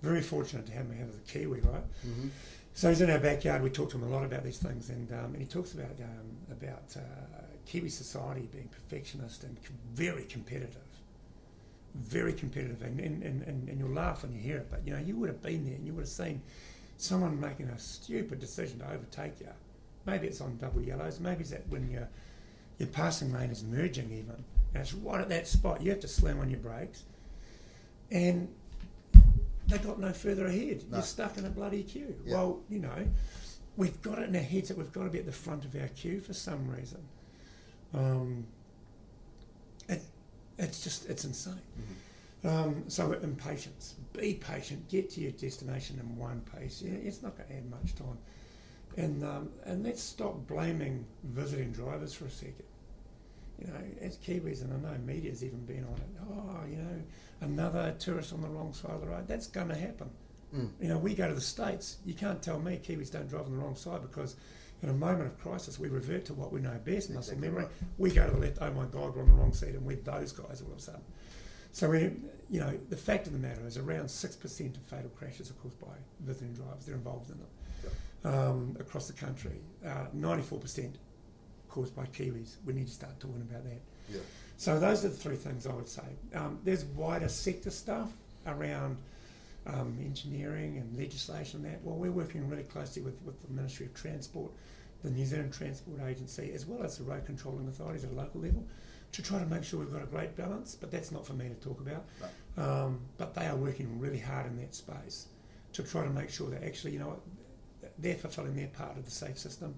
[0.03, 1.85] Very fortunate to have him have as a Kiwi, right?
[2.03, 2.29] hmm
[2.75, 3.63] So he's in our backyard.
[3.63, 5.95] We talk to him a lot about these things, and um, and he talks about
[6.01, 7.01] um, about uh,
[7.67, 10.77] Kiwi society being perfectionist and com- very competitive,
[11.95, 12.83] very competitive.
[12.83, 15.17] And and, and, and and you'll laugh when you hear it, but you know you
[15.17, 16.43] would have been there and you would have seen
[16.97, 19.49] someone making a stupid decision to overtake you.
[20.07, 21.21] Maybe it's on double yellows.
[21.21, 22.09] Maybe it's that when your
[22.79, 24.43] your passing lane is merging even,
[24.75, 25.81] and it's right at that spot.
[25.83, 27.05] You have to slam on your brakes,
[28.11, 28.49] and
[29.73, 30.85] they got no further ahead.
[30.91, 30.99] No.
[30.99, 32.15] You're stuck in a bloody queue.
[32.25, 32.35] Yeah.
[32.35, 33.07] Well, you know,
[33.77, 35.75] we've got it in our heads that we've got to be at the front of
[35.75, 37.03] our queue for some reason.
[37.95, 38.47] Um,
[39.89, 40.03] it,
[40.59, 41.61] it's just it's insane.
[42.45, 43.95] Um, so impatience.
[44.13, 44.89] Be patient.
[44.89, 46.83] Get to your destination in one pace.
[46.85, 48.19] Yeah, it's not going to add much time.
[48.97, 52.65] And um, and let's stop blaming visiting drivers for a second.
[53.65, 56.09] You know, as Kiwis, and I know media's even been on it.
[56.29, 57.03] Oh, you know,
[57.43, 59.29] another tourist on the wrong side of the road.
[59.29, 60.11] That's going to happen.
[60.53, 60.71] Mm.
[60.81, 61.99] You know, we go to the states.
[62.05, 64.35] You can't tell me Kiwis don't drive on the wrong side because
[64.83, 67.63] in a moment of crisis we revert to what we know best, muscle Exactly memory.
[67.65, 67.73] right.
[67.99, 68.59] We go to the left.
[68.61, 70.81] Oh my God, we're on the wrong seat, and we're those guys all of a
[70.81, 71.03] sudden.
[71.71, 72.01] So we,
[72.51, 75.55] you know, the fact of the matter is around six percent of fatal crashes are
[75.55, 76.85] caused by visiting drivers.
[76.85, 79.61] They're involved in them um, across the country.
[79.87, 80.97] Uh, Ninety-four percent
[81.73, 82.57] caused by Kiwis.
[82.67, 83.81] We need to start talking about that.
[84.13, 84.21] Yeah.
[84.57, 86.03] So those are the three things I would say.
[86.35, 88.13] Um, there's wider sector stuff
[88.47, 88.97] around
[89.67, 91.83] um, engineering and legislation and that.
[91.83, 94.53] Well, we're working really closely with, with the Ministry of Transport,
[95.03, 98.41] the New Zealand Transport Agency, as well as the road controlling authorities at a local
[98.41, 98.65] level
[99.13, 100.77] to try to make sure we've got a great balance.
[100.79, 102.05] But that's not for me to talk about.
[102.57, 105.27] Um, but they are working really hard in that space
[105.73, 107.19] to try to make sure that actually, you know,
[107.99, 109.75] they're fulfilling their part of the safe system.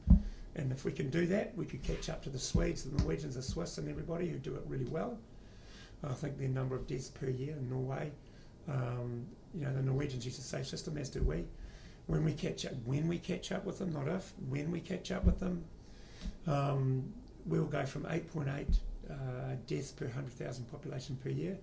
[0.57, 3.35] And if we can do that, we could catch up to the Swedes, the Norwegians,
[3.35, 5.19] the Swiss, and everybody who do it really well.
[6.03, 8.12] I think their number of deaths per year in Norway,
[8.69, 11.45] um, you know, the Norwegians use a safe system, as do we.
[12.07, 15.11] When we catch up, when we catch up with them, not if, when we catch
[15.11, 15.64] up with them,
[16.47, 17.12] um,
[17.47, 18.67] we'll go from 8.8
[19.11, 19.14] uh,
[19.67, 21.57] deaths per 100,000 population per year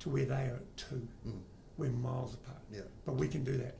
[0.00, 1.06] to where they are at two.
[1.26, 1.38] Mm.
[1.78, 2.58] We're miles apart.
[2.72, 2.80] Yeah.
[3.04, 3.76] But we can do that.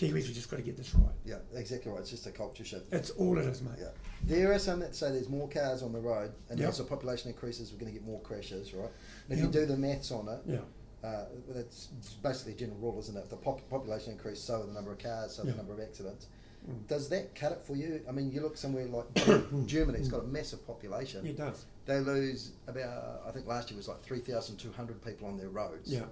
[0.00, 1.12] Kiwis, we just got to get this right.
[1.26, 2.00] Yeah, exactly right.
[2.00, 2.90] It's just a culture shift.
[2.92, 3.72] It's all it is, mate.
[3.78, 3.88] Yeah.
[4.24, 6.68] There are some that say there's more cars on the road, and Yeah.
[6.68, 8.88] as the population increases, we're going to get more crashes, right?
[9.28, 9.44] And if Yeah.
[9.46, 11.06] you do the maths on it, Yeah.
[11.06, 11.88] uh, that's
[12.22, 13.20] basically a general rule, isn't it?
[13.24, 15.50] If the pop- population increases, so the number of cars, so Yeah.
[15.50, 16.28] the number of accidents.
[16.66, 16.86] Mm.
[16.88, 18.02] Does that cut it for you?
[18.08, 19.06] I mean, you look somewhere like
[19.66, 21.26] Germany, it's got a massive population.
[21.26, 21.64] It does.
[21.86, 25.90] They lose about, I think last year was like 3,200 people on their roads.
[25.92, 26.04] Yeah.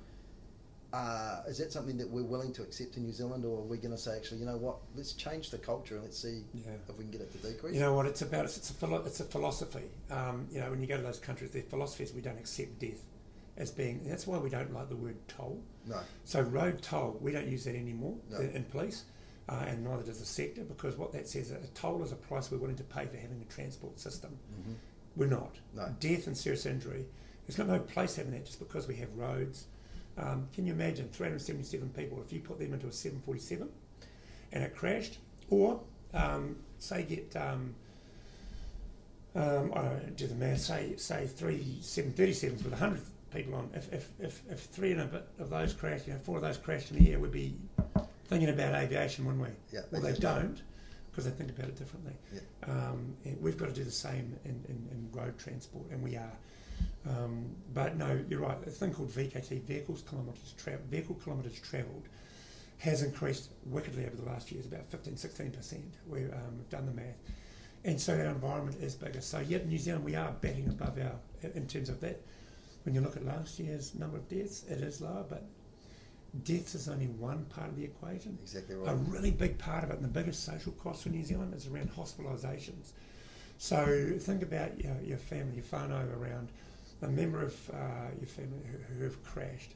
[0.93, 3.77] Uh, is that something that we're willing to accept in New Zealand, or are we
[3.77, 6.63] going to say, actually, you know what, let's change the culture and let's see Yeah.
[6.89, 7.75] if we can get it to decrease?
[7.75, 8.47] You know what it's about?
[8.47, 9.83] It's, a philo- it's a philosophy.
[10.11, 12.79] Um, you know, when you go to those countries, their philosophy is we don't accept
[12.79, 13.03] death
[13.59, 14.01] as being.
[14.07, 15.61] That's why we don't like the word toll.
[15.87, 15.99] no.
[16.25, 18.39] So road toll, we don't use that anymore No.
[18.39, 19.05] in, in police,
[19.51, 22.51] uh, and neither does the sector, because what that says, a toll is a price
[22.51, 24.31] we're willing to pay for having a transport system.
[24.65, 24.73] hmm
[25.17, 25.55] We're not.
[25.75, 25.95] No.
[26.01, 27.05] Death and serious injury,
[27.47, 29.67] there's got no place having that just because we have roads.
[30.19, 33.69] Um, can you imagine 377 people if you put them into a 747
[34.53, 35.19] and it crashed?
[35.51, 35.81] Or,
[36.13, 37.75] um, say, get, um,
[39.35, 43.01] um, I don't do the math, say, say three 737s with 100
[43.33, 43.71] people on.
[43.75, 46.43] If, if, if, if three and a bit of those crash, you know, four of
[46.43, 47.55] those crashed in a year, we'd be
[48.27, 49.51] thinking about aviation, wouldn't we?
[49.73, 50.61] Yeah, Well, they don't
[51.11, 52.13] because they think about it differently.
[52.33, 52.41] Yeah.
[52.63, 56.33] Um, we've got to do the same in, in, in road transport, and we are.
[57.09, 58.59] Um, but no, you're right.
[58.67, 62.09] A thing called VKT, vehicles kilometres tra- vehicle kilometres travelled,
[62.79, 65.95] has increased wickedly over the last years, about 15, 16 percent.
[66.07, 67.17] We, um, we've done the math,
[67.85, 69.21] and so our environment is bigger.
[69.21, 71.13] So yep, New Zealand, we are batting above our
[71.55, 72.21] in terms of that.
[72.85, 75.45] When you look at last year's number of deaths, it is lower, but
[76.45, 78.39] deaths is only one part of the equation.
[78.43, 78.93] Exactly right.
[78.93, 81.67] A really big part of it, and the biggest social cost for New Zealand is
[81.67, 82.93] around hospitalisations.
[83.59, 86.51] So think about your, your family, your whānau around
[87.03, 89.75] a member of uh, your family who, who have crashed.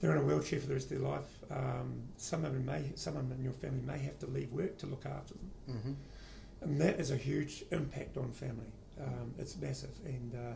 [0.00, 1.28] They're in a wheelchair for the rest of their life.
[1.50, 4.86] Um, some of them may, someone in your family may have to leave work to
[4.86, 5.50] look after them,
[5.82, 5.92] hmm
[6.62, 8.72] and that is a huge impact on family.
[9.00, 10.54] Um, it's massive, and uh,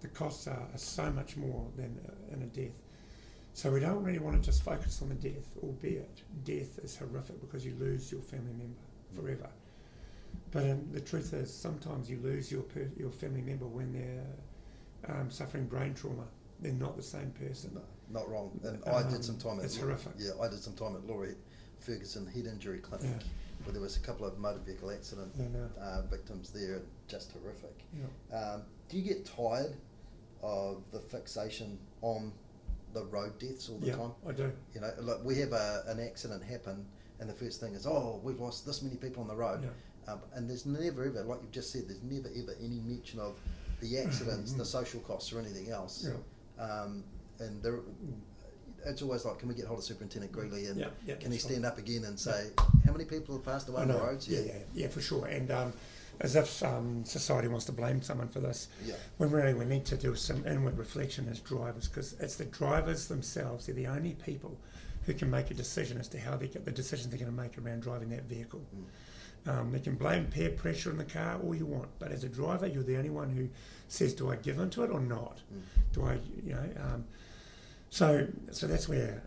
[0.00, 2.76] the costs are, are so much more than uh, in a death.
[3.54, 7.40] So we don't really want to just focus on the death, albeit death is horrific
[7.40, 8.80] because you lose your family member
[9.14, 9.50] forever.
[10.52, 14.24] But um, the truth is, sometimes you lose your per- your family member when they're
[15.08, 16.24] um, suffering brain trauma.
[16.60, 17.72] They're not the same person.
[17.74, 17.82] No,
[18.20, 18.58] not wrong.
[18.64, 20.12] And I did Um, some time at it's horrific.
[20.18, 21.28] Yeah, I did some time at Laura
[21.80, 23.26] Fergusson Head Injury Clinic, Yeah.
[23.64, 27.84] where there was a couple of motor vehicle accident uh, uh, victims there, just horrific.
[27.98, 28.36] yeah.
[28.38, 29.74] Um, do you get tired
[30.42, 32.32] of the fixation on
[32.92, 34.12] the road deaths all the yeah, time?
[34.28, 34.52] I do.
[34.74, 36.84] You know, like we have a, an accident happen,
[37.20, 39.62] and the first thing is, oh, we've lost this many people on the road.
[39.62, 40.12] Yeah.
[40.12, 43.38] Um, and there's never ever, like you've just said, there's never ever any mention of
[43.80, 46.06] the accidents, the social costs, or anything else.
[46.06, 46.62] Yeah.
[46.64, 47.04] Um,
[47.38, 47.80] and there,
[48.84, 51.38] it's always like, can we get hold of Superintendent Greally and Yeah, yeah, can he
[51.38, 51.72] stand right.
[51.72, 52.50] up again and say,
[52.86, 54.28] how many people have passed away on the roads?
[54.28, 55.26] Yeah, yeah, yeah, for sure.
[55.26, 55.72] And um,
[56.20, 58.94] as if um, society wants to blame someone for this, Yeah.
[59.18, 63.08] when really we need to do some inward reflection as drivers, because it's the drivers
[63.08, 63.66] themselves.
[63.66, 64.58] They're the only people
[65.06, 67.42] who can make a decision as to how they get the decisions they're going to
[67.42, 68.60] make around driving that vehicle.
[69.46, 72.28] Um, they can blame peer pressure in the car all you want, but as a
[72.28, 73.48] driver, you're the only one who
[73.88, 75.40] says, "Do I give into it or not?
[75.92, 77.04] Do I, you know?" Um,
[77.88, 79.22] so, so that's where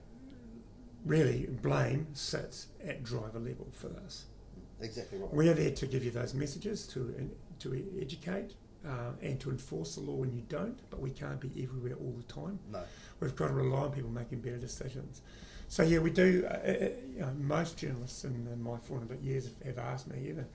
[1.05, 4.25] really blame sits at driver level for this.
[4.79, 5.33] Exactly right.
[5.33, 8.53] We're there to give you those messages, to to educate,
[8.85, 10.77] uh, and to enforce the law when you don't.
[10.89, 12.59] But we can't be everywhere all the time.
[12.71, 12.83] no.
[13.19, 15.21] We've got to rely on people making better decisions.
[15.73, 16.45] So yeah, we do.
[16.47, 19.79] Uh, uh, you know, most journalists in, in my four and a bit years have,
[19.79, 20.45] asked me, even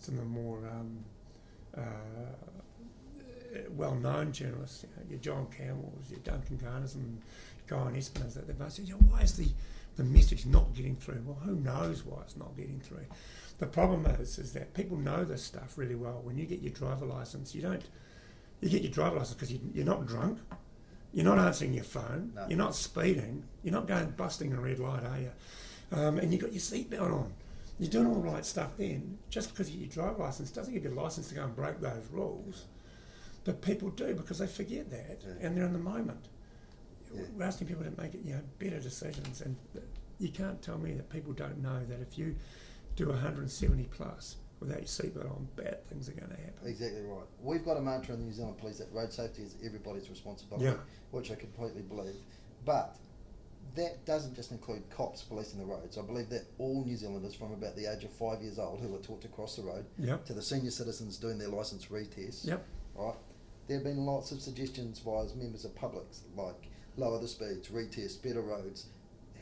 [0.00, 0.98] some of the more um,
[1.78, 1.80] uh,
[3.70, 7.22] well-known journalists, you know, your John Campbells, your Duncan Garners, and
[7.68, 9.46] Guy Espiners, that they've asked, you know, why is the
[9.94, 11.22] the message not getting through?
[11.24, 13.06] Well, who knows why it's not getting through?
[13.58, 16.20] The problem is, is that people know this stuff really well.
[16.24, 17.84] When you get your driver license, you don't.
[18.60, 20.40] You get your driver license because you, you're not drunk,
[21.14, 22.46] you're not answering your phone, No.
[22.48, 25.30] you're not speeding, you're not going busting a red light, are you?
[25.92, 27.32] Um, and you've got your seatbelt on.
[27.78, 29.18] You're doing all the right stuff then.
[29.30, 31.54] Just because you get your driver license doesn't give you a license to go and
[31.54, 32.64] break those rules.
[33.44, 35.46] But people do because they forget that Yeah.
[35.46, 36.28] and they're in the moment.
[37.14, 37.22] Yeah.
[37.36, 39.56] We're asking people to make it, you know, better decisions, and
[40.18, 42.34] you can't tell me that people don't know that if you
[42.96, 46.66] do 170 plus without your seatbelt on, bad things are going to happen.
[46.68, 47.26] Exactly right.
[47.42, 50.64] We've got a mantra in the New Zealand Police that road safety is everybody's responsibility,
[50.66, 50.76] Yeah.
[51.10, 52.16] which I completely believe.
[52.64, 52.96] But
[53.74, 55.98] that doesn't just include cops policing the roads.
[55.98, 58.94] I believe that all New Zealanders from about the age of five years old who
[58.94, 60.24] are taught to cross the road Yep.
[60.26, 62.64] to the senior citizens doing their licence retests, Yep.
[62.94, 63.16] right?
[63.66, 68.22] There have been lots of suggestions via members of publics like lower the speeds, retest,
[68.22, 68.86] better roads.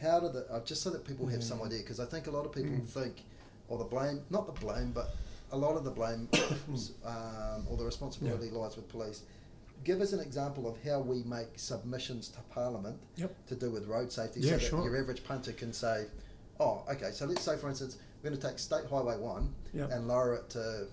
[0.00, 1.66] How do the uh, just so that people have some Mm.
[1.66, 2.88] idea because I think a lot of people Mm.
[2.88, 3.24] think,
[3.68, 5.14] or the blame, not the blame, but
[5.52, 6.28] a lot of the blame
[7.04, 9.22] um, or the responsibility lies with police.
[9.84, 13.34] Give us an example of how we make submissions to Parliament Yep.
[13.48, 14.84] to do with road safety, Yeah, so that sure.
[14.84, 16.06] your average punter can say,
[16.60, 19.90] "Oh, okay." So let's say, for instance, we're going to take State Highway One Yep.
[19.90, 20.86] and lower it to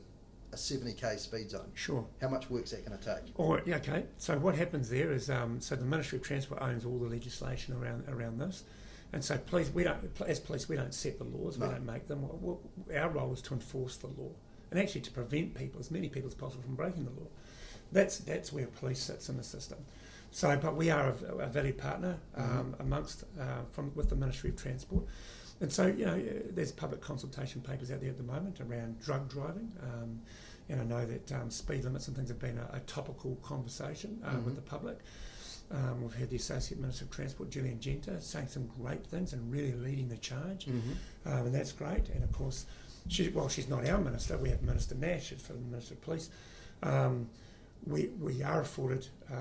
[0.51, 1.69] a seventy k speed zone.
[1.75, 2.03] Sure.
[2.19, 3.31] How much work's that going to take?
[3.35, 4.05] Or yeah, okay.
[4.17, 7.75] So what happens there is, um, so the Ministry of Transport owns all the legislation
[7.75, 8.63] around around this,
[9.13, 11.67] and so police we don't as police we don't set the laws, No.
[11.67, 12.25] we don't make them.
[12.95, 14.31] Our role is to enforce the law
[14.71, 17.27] and actually to prevent people, as many people as possible, from breaking the law.
[17.91, 19.79] That's that's where police sits in the system.
[20.31, 24.51] So, but we are a, a valued partner um, amongst uh, from with the Ministry
[24.51, 25.05] of Transport.
[25.61, 29.27] And so, you know, there's public consultation papers out there at the moment around drug
[29.27, 29.71] driving.
[29.83, 30.21] Um,
[30.69, 34.21] and I know that um, speed limits and things have been a, a topical conversation
[34.23, 34.55] uh, with Mhm.
[34.57, 34.99] the public.
[35.71, 39.33] Um, we've had the Associate Minister of Transport, Julie Anne Genter, saying some great things
[39.33, 40.65] and really leading the charge.
[40.65, 41.31] Mm-hmm.
[41.31, 42.09] Um, and that's great.
[42.09, 42.65] And of course,
[43.07, 44.37] she, well, she's not our minister.
[44.37, 46.29] We have Minister Nash for the Minister of Police.
[46.81, 47.29] Um,
[47.85, 49.35] we, we are afforded uh,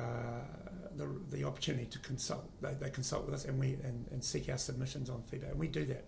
[0.96, 2.44] the, the opportunity to consult.
[2.60, 5.50] They, they consult with us and we and, and seek our submissions on feedback.
[5.52, 6.04] And we do that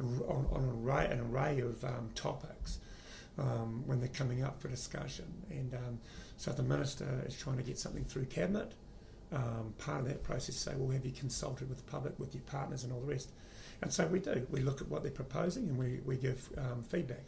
[0.00, 2.78] on, on an, array, an array of um, topics
[3.38, 5.26] um, when they're coming up for discussion.
[5.50, 5.98] And um,
[6.36, 8.72] so the minister is trying to get something through cabinet,
[9.34, 12.44] um, part of that process say, well, have you consulted with the public, with your
[12.44, 13.30] partners, and all the rest?
[13.82, 14.46] And so we do.
[14.50, 17.24] We look at what they're proposing and we, we give um, feedback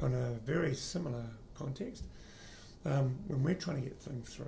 [0.00, 2.04] on a very similar context.
[2.86, 4.46] Um, when we're trying to get things through,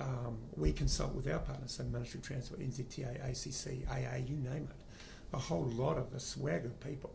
[0.00, 4.68] um, we consult with our partners, so Ministry of Transport, NZTA, ACC, AA, you name
[4.70, 5.34] it.
[5.34, 7.12] A whole lot of a swag of people,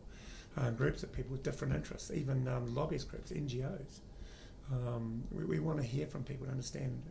[0.58, 4.00] uh, groups of people with different interests, even um, lobbyist groups, NGOs.
[4.72, 7.02] Um, we, we want to hear from people to understand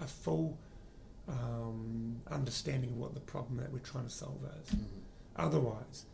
[0.00, 0.58] a full
[1.28, 4.70] um, understanding what the problem that we're trying to solve is.
[4.74, 4.84] Mm-hmm.
[5.36, 6.04] Otherwise,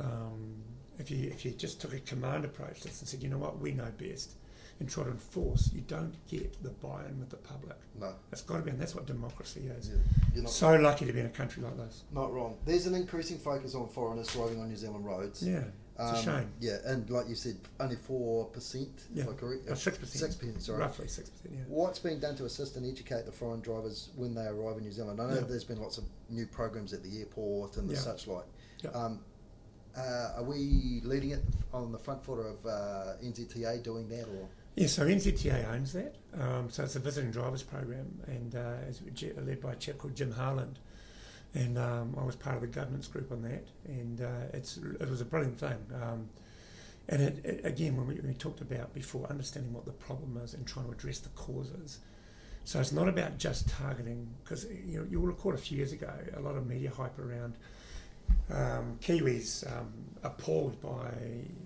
[0.00, 0.54] um,
[0.98, 3.38] if you if you just took a command approach to this and said, you know
[3.38, 4.34] what, we know best,
[4.80, 7.76] and try to enforce, you don't get the buy-in with the public.
[8.00, 9.90] No, It's got to be, and that's what democracy is.
[9.90, 9.96] yeah,
[10.34, 12.04] you're not So lucky to be in a country like this.
[12.12, 12.56] not wrong.
[12.64, 15.42] There's an increasing focus on foreigners driving on New Zealand roads.
[15.42, 15.64] Yeah,
[15.98, 16.50] it's a shame.
[16.60, 19.02] Yeah, and like you said, only four percent.
[19.12, 19.24] Yeah.
[19.36, 20.06] Correct, Uh, 6%.
[20.06, 20.62] Six percent.
[20.62, 20.78] Sorry.
[20.78, 21.54] Roughly six percent.
[21.54, 21.64] Yeah.
[21.68, 24.92] What's being done to assist and educate the foreign drivers when they arrive in New
[24.92, 25.20] Zealand?
[25.20, 25.40] I know Yeah.
[25.42, 28.00] there's been lots of new programs at the airport and the Yeah.
[28.00, 28.44] such like.
[28.82, 28.90] Yeah.
[28.90, 29.20] Um,
[29.96, 34.48] uh, are we leading it on the front foot of uh, NZTA doing that, or
[34.76, 36.14] Yeah, so NZTA owns that.
[36.34, 39.00] Um, so it's a visiting drivers program, and uh, it's
[39.36, 40.78] led by a chap called Jim Harland.
[41.58, 45.08] And um, I was part of the governance group on that, and uh, it's it
[45.10, 45.78] was a brilliant thing.
[46.02, 46.28] Um,
[47.08, 50.54] and it, it, again, when we, we talked about before, understanding what the problem is
[50.54, 51.98] and trying to address the causes.
[52.64, 56.12] So it's not about just targeting, because you know, you'll recall a few years ago
[56.36, 57.54] a lot of media hype around
[58.52, 59.90] um, Kiwis um,
[60.22, 61.10] appalled by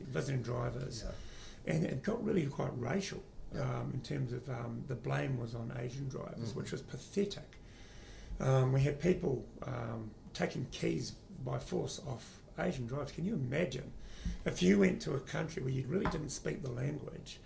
[0.09, 1.05] visiting drivers
[1.67, 3.21] and it got really quite racial
[3.55, 3.63] Yeah.
[3.63, 6.57] um, in terms of um, the blame was on Asian drivers, Mhm.
[6.57, 7.51] which was pathetic.
[8.43, 11.13] Um, we had people um, taking keys
[11.45, 13.13] by force off Asian drivers.
[13.13, 13.91] Can you imagine
[14.45, 17.39] if you went to a country where you really didn't speak the language?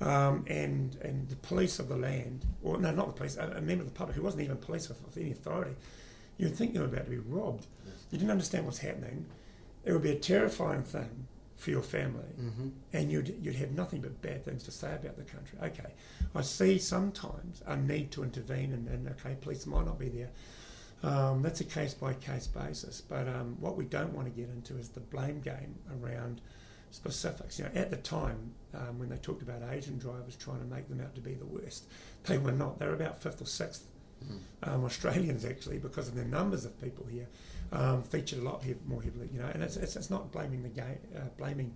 [0.00, 3.60] Um, and and the police of the land, or no, not the police, a, a
[3.60, 5.76] member of the public who wasn't even police of, of any authority,
[6.36, 7.66] you'd think you were about to be robbed.
[8.10, 9.26] You didn't understand what's happening.
[9.84, 12.68] It would be a terrifying thing for your family, Mm-hmm.
[12.92, 15.58] and you'd you'd have nothing but bad things to say about the country.
[15.62, 15.92] Okay,
[16.34, 20.30] I see sometimes a need to intervene, and, and okay, police might not be there.
[21.02, 23.00] Um, that's a case by case basis.
[23.00, 26.40] But um, what we don't want to get into is the blame game around
[26.90, 27.58] specifics.
[27.58, 30.88] You know, at the time um, when they talked about Asian drivers trying to make
[30.88, 31.84] them out to be the worst,
[32.24, 32.78] they were not.
[32.78, 33.84] They were about fifth or sixth.
[34.62, 37.26] Um, Australians actually, because of the numbers of people here,
[37.74, 39.28] um, featured a lot heav- more heavily.
[39.32, 41.74] You know, and it's, it's, it's not blaming the game, uh, blaming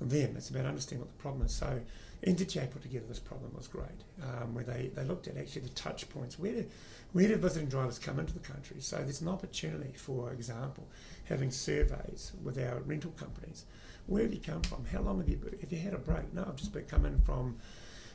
[0.00, 0.36] them.
[0.36, 1.52] It's about understanding what the problem is.
[1.52, 1.80] So
[2.26, 3.86] NZTA put together this problem was great,
[4.22, 6.38] um, where they, they looked at actually the touch points.
[6.38, 6.66] Where do,
[7.12, 8.76] where do visiting drivers come into the country?
[8.80, 10.86] So there's an opportunity, for example,
[11.24, 13.64] having surveys with our rental companies.
[14.06, 14.84] Where have you come from?
[14.86, 15.58] How long have you been?
[15.60, 16.32] Have you had a break?
[16.34, 17.56] No, I've just been coming from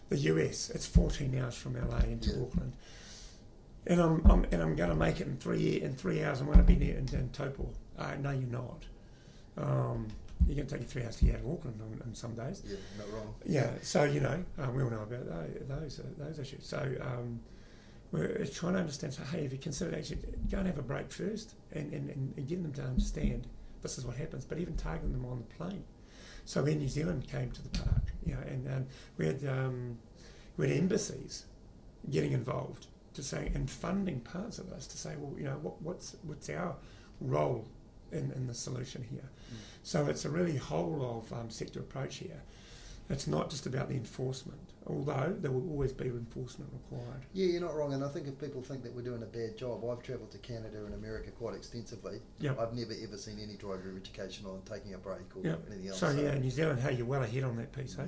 [0.09, 0.69] the US.
[0.71, 2.41] It's 14 hours from LA into Yeah.
[2.43, 2.73] Auckland.
[3.87, 6.41] And I'm, I'm and I'm going to make it in three in three hours.
[6.41, 7.69] I'm going to be near in, in Taupo.
[7.97, 8.83] Uh, no, you're not.
[9.57, 10.07] Um,
[10.47, 12.33] you're going to take you three hours to get out of Auckland on, on some
[12.33, 12.61] days.
[12.65, 13.35] Yeah, not wrong.
[13.45, 15.27] Yeah, so you know, um, we all know about
[15.67, 16.65] those those, uh, issues.
[16.65, 17.39] So um,
[18.11, 19.13] we're trying to understand.
[19.13, 20.19] So hey, if you considered actually
[20.49, 23.47] go and have a break first, and, and, and, and getting them to understand
[23.81, 25.83] this is what happens, but even targeting them on the plane.
[26.45, 28.85] So when New Zealand came to the park, you know, and um,
[29.17, 29.97] we had um,
[30.57, 31.45] we had embassies
[32.09, 35.81] getting involved to say and funding parts of us to say, well, you know, what,
[35.81, 36.75] what's what's our
[37.19, 37.65] role
[38.11, 39.29] in, in the solution here?
[39.83, 42.41] So it's a really whole of um, sector approach here.
[43.09, 47.21] It's not just about the enforcement, although there will always be enforcement required.
[47.33, 47.93] Yeah, you're not wrong.
[47.93, 50.39] And I think if people think that we're doing a bad job, I've travelled to
[50.39, 52.19] Canada and America quite extensively.
[52.39, 52.59] Yep.
[52.59, 55.65] I've never ever seen any driver education on taking a break or Yep.
[55.67, 55.99] anything else.
[55.99, 58.07] So yeah, New Zealand, hey, you're well ahead on that piece, hey?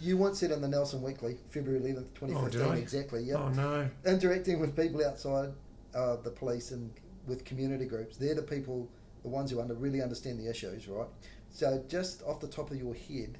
[0.00, 3.38] You once said in the Nelson Weekly, February 11th, 2015, Oh, exactly, yep.
[3.38, 5.50] Oh no, interacting with people outside
[5.94, 6.90] uh, the police and
[7.26, 8.16] with community groups.
[8.16, 8.88] They're the people,
[9.22, 11.06] the ones who under, really understand the issues, right?
[11.50, 13.38] So just off the top of your head,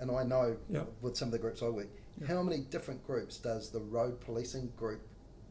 [0.00, 0.88] and I know Yep.
[1.02, 1.88] with some of the groups I work,
[2.20, 2.28] Yep.
[2.30, 5.00] how many different groups does the road policing group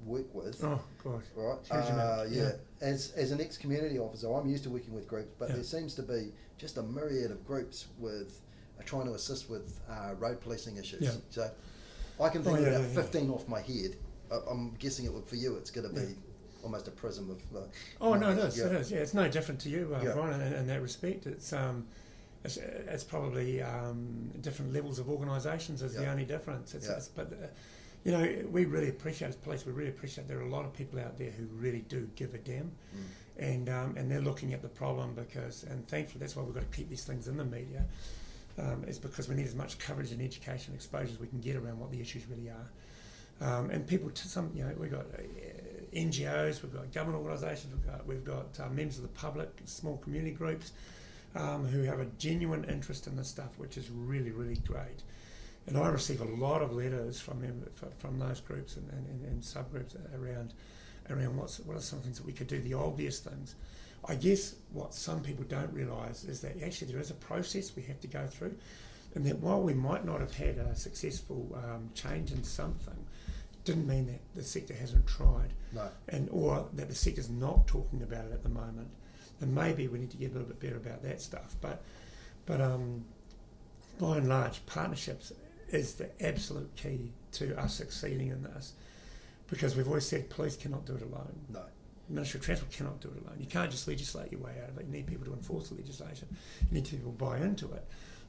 [0.05, 0.63] work with?
[0.63, 1.71] oh god, Right.
[1.71, 2.41] Uh, yeah.
[2.43, 2.51] yeah.
[2.79, 5.55] As as an ex community officer, I'm used to working with groups, but Yeah.
[5.55, 8.41] there seems to be just a myriad of groups with
[8.79, 11.01] uh, trying to assist with uh, road policing issues.
[11.01, 11.11] Yeah.
[11.29, 11.49] So
[12.19, 13.01] I can Oh, think yeah, of about yeah, yeah.
[13.01, 13.95] 15 off my head.
[14.31, 15.55] I, I'm guessing it would for you.
[15.55, 16.15] It's going to be
[16.63, 17.37] almost a prism of.
[17.55, 17.65] Uh,
[18.01, 18.91] oh no, it is, it is.
[18.91, 20.13] Yeah, it's no different to you, uh.
[20.13, 21.25] Brian, in, in that respect.
[21.27, 21.85] It's um,
[22.43, 26.73] it's, it's probably um, different levels of organisations is the only difference.
[26.75, 27.47] It's, it's, but uh,
[28.03, 29.65] you know, we really appreciate as police.
[29.65, 32.33] We really appreciate there are a lot of people out there who really do give
[32.33, 32.71] a damn.
[32.95, 33.01] Mm.
[33.39, 36.69] and um, and they're looking at the problem because, and thankfully that's why we've got
[36.69, 37.85] to keep these things in the media.
[38.59, 41.55] Um, is because we need as much coverage and education exposure as we can get
[41.55, 42.69] around what the issues really are.
[43.39, 45.21] Um, and people, to some, you know, we've got uh,
[45.95, 49.97] NGOs, we've got government organisations, we've got, we've got uh, members of the public, small
[49.97, 50.71] community groups
[51.35, 55.03] um, who have a genuine interest in this stuff, which is really, really great.
[55.67, 57.63] And I receive a lot of letters from them,
[57.99, 60.53] from those groups and, and, and, and subgroups around
[61.09, 63.55] around what's, what are some things that we could do, the obvious things.
[64.09, 67.83] I guess what some people don't realise is that actually there is a process we
[67.83, 68.55] have to go through,
[69.15, 72.95] and that while we might not have had a successful um, change in something,
[73.65, 75.89] didn't mean that the sector hasn't tried, No.
[76.07, 78.87] and or that the sector's not talking about it at the moment.
[79.41, 81.55] And maybe we need to get a little bit better about that stuff.
[81.61, 81.83] But
[82.45, 83.03] but um,
[83.99, 85.33] by and large, partnerships
[85.69, 88.73] is the absolute key to us succeeding in this,
[89.49, 91.37] because we've always said police cannot do it alone.
[91.49, 91.63] No.
[92.09, 93.37] Ministry of Transport cannot do it alone.
[93.39, 94.85] You can't just legislate your way out of it.
[94.85, 96.27] You need people to enforce the legislation.
[96.69, 97.85] You need people to buy into it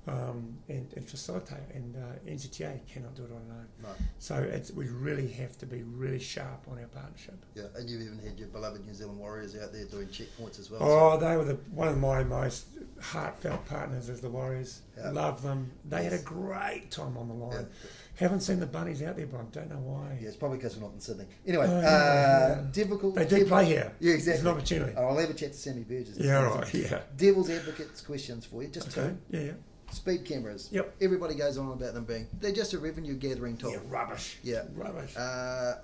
[0.09, 1.59] um, and, and facilitate.
[1.70, 1.74] it.
[1.76, 3.66] And uh, NZTA cannot do it on its own.
[3.83, 3.89] No.
[4.18, 7.45] So it's, we really have to be really sharp on our partnership.
[7.55, 10.70] Yeah, and you've even had your beloved New Zealand Warriors out there doing checkpoints as
[10.70, 10.81] well.
[10.83, 12.66] Oh, they were the, one of my most
[13.01, 14.83] heartfelt partners as the Warriors.
[14.97, 15.11] Yeah.
[15.11, 15.70] Love them.
[15.85, 17.66] They had a great time on the line.
[17.70, 17.89] yeah.
[18.19, 19.47] Haven't seen the bunnies out there, Brian.
[19.53, 20.19] Don't know why.
[20.21, 21.27] Yeah, it's probably because we're not in Sydney.
[21.47, 22.64] Anyway, Oh, yeah, uh, yeah.
[22.73, 23.14] difficult.
[23.14, 23.93] They do play here.
[24.01, 24.33] Yeah, exactly.
[24.33, 24.97] It's an opportunity.
[24.97, 26.19] I'll have a chat to Sammy Burgess.
[26.19, 26.75] Yeah, right.
[26.75, 27.01] Yeah.
[27.16, 28.71] Devil's advocates questions for you.
[28.71, 29.11] Just Okay.
[29.31, 29.37] two.
[29.39, 29.53] Yeah, yeah.
[29.93, 30.69] Speed cameras.
[30.73, 30.97] Yep.
[31.01, 33.71] Everybody goes on about them being they're just a revenue gathering tool.
[33.71, 34.39] Yeah, rubbish.
[34.43, 34.64] Yeah.
[34.75, 35.16] Rubbish.
[35.16, 35.77] Uh,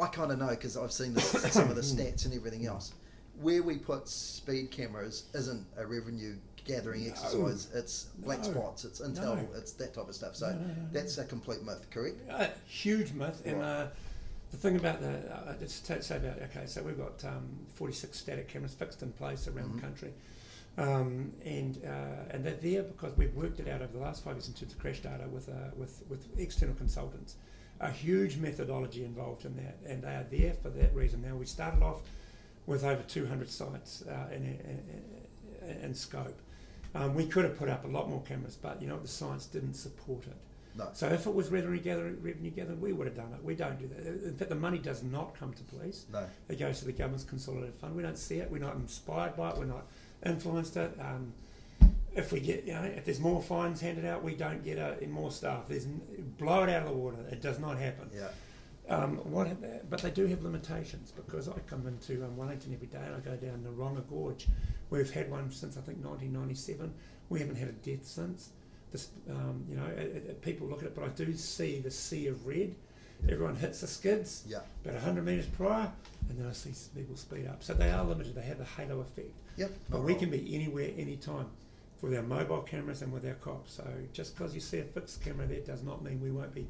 [0.00, 2.94] I kind of know because I've seen the, some of the stats and everything else.
[3.40, 6.36] Where we put speed cameras isn't a revenue
[6.70, 7.10] gathering No.
[7.10, 7.68] exercise.
[7.74, 8.50] It's black No.
[8.52, 8.84] spots.
[8.84, 9.36] It's intel.
[9.36, 9.48] No.
[9.56, 10.36] It's that type of stuff.
[10.36, 10.56] So
[10.92, 11.86] that's a complete myth.
[11.90, 12.16] Correct.
[12.30, 13.42] Uh, huge myth.
[13.44, 13.86] And uh,
[14.50, 18.18] the thing about the, uh, just to say about, okay, so we've got um, 46
[18.18, 19.74] static cameras fixed in place around Mhm.
[19.76, 20.12] the country.
[20.78, 24.36] Um, and uh, and they're there because we've worked it out over the last five
[24.36, 27.34] years in terms of crash data with, uh, with, with external consultants.
[27.80, 31.22] A huge methodology involved in that, and they are there for that reason.
[31.22, 32.02] Now, we started off
[32.66, 34.80] with over 200 sites uh, in, in,
[35.68, 36.38] in, in scope.
[36.94, 39.46] Um, we could have put up a lot more cameras, but you know the science
[39.46, 40.36] didn't support it.
[40.76, 40.88] No.
[40.92, 43.44] So if it was revenue gathering, revenue gathering, we would have done it.
[43.44, 44.06] We don't do that.
[44.06, 46.06] In fact, the money does not come to police.
[46.12, 46.24] No.
[46.48, 47.94] It goes to the government's consolidated fund.
[47.96, 48.50] We don't see it.
[48.50, 49.58] We're not inspired by it.
[49.58, 49.86] We're not
[50.24, 50.96] influenced it.
[51.00, 51.32] Um,
[52.14, 55.06] if we get, you know, if there's more fines handed out, we don't get a,
[55.06, 55.68] more staff.
[55.68, 57.18] There's blow it out of the water.
[57.30, 58.10] It does not happen.
[58.14, 58.28] Yeah.
[58.88, 59.48] Um, what,
[59.88, 63.20] but they do have limitations because I come into um, Wellington every day and I
[63.20, 64.48] go down the Ngauranga Gorge.
[64.90, 66.92] We've had one since I think 1997.
[67.28, 68.50] We haven't had a death since.
[68.90, 71.90] This, um, you know, it, it, people look at it, but I do see the
[71.90, 72.74] sea of red.
[73.28, 74.60] Everyone hits the skids Yeah.
[74.82, 75.92] about 100 metres prior,
[76.28, 77.62] and then I see people speed up.
[77.62, 78.34] So they are limited.
[78.34, 79.30] They have the halo effect.
[79.56, 79.70] Yep.
[79.90, 81.46] But we can be anywhere, anytime
[82.00, 83.74] with our mobile cameras and with our cops.
[83.74, 86.66] So just because you see a fixed camera there does not mean we won't be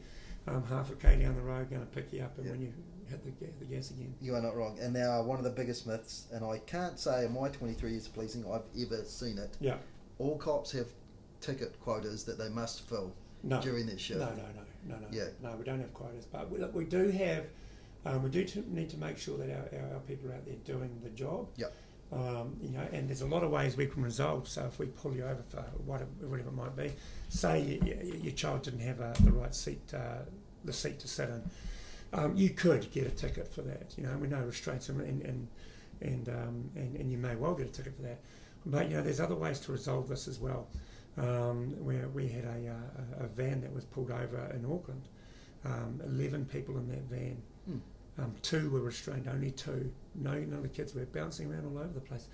[0.49, 2.53] um, half a k down the road going to pick you up and Yeah.
[2.53, 2.73] when you
[3.09, 4.15] hit the, the gas again.
[4.21, 4.79] You are not wrong.
[4.81, 8.07] And now, one of the biggest myths, and I can't say in my 23 years
[8.07, 9.57] of policing I've ever seen it.
[9.61, 9.77] Yeah.
[10.19, 10.87] All cops have
[11.41, 13.13] ticket quotas that they must fill
[13.43, 13.61] No.
[13.61, 14.21] during their shift.
[14.21, 15.07] No, no, no, no, no.
[15.11, 15.25] Yeah.
[15.43, 17.47] No, we don't have quotas, but we, look, we do have.
[18.07, 20.47] Um, we do t- need to make sure that our, our, our people are out
[20.47, 21.49] there doing the job.
[21.57, 21.75] Yep.
[22.13, 24.49] Um, you know, and there's a lot of ways we can resolve.
[24.49, 26.93] So if we pull you over for whatever, whatever it might be,
[27.29, 30.25] say you, you, your child didn't have a, the right seat, uh,
[30.65, 31.43] the seat to sit in,
[32.13, 33.95] um, you could get a ticket for that.
[33.97, 35.49] You know, we know restraints and and
[36.01, 38.19] and, um, and and you may well get a ticket for that.
[38.67, 40.67] But you know, there's other ways to resolve this as well.
[41.17, 45.03] Um, where we had a, uh, a van that was pulled over in Auckland,
[45.65, 47.43] um, 11 people in that van.
[47.67, 47.79] Hmm.
[48.21, 49.91] Um, two were restrained, only two.
[50.15, 52.27] No, none of the kids were bouncing around all over the place.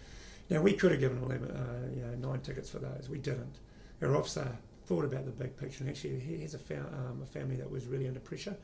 [0.51, 3.09] Now we could have given 11, uh, you know, nine tickets for those.
[3.09, 3.59] We didn't.
[4.03, 4.49] Our officer
[4.87, 7.71] thought about the big picture, and actually, he has a, fa- um, a family that
[7.71, 8.57] was really under pressure.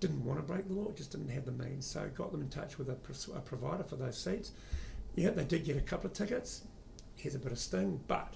[0.00, 1.86] Didn't want to break the law, just didn't have the means.
[1.86, 4.52] So got them in touch with a, pros- a provider for those seats.
[5.14, 6.62] Yeah, they did get a couple of tickets.
[7.16, 8.34] Here's a bit of sting, but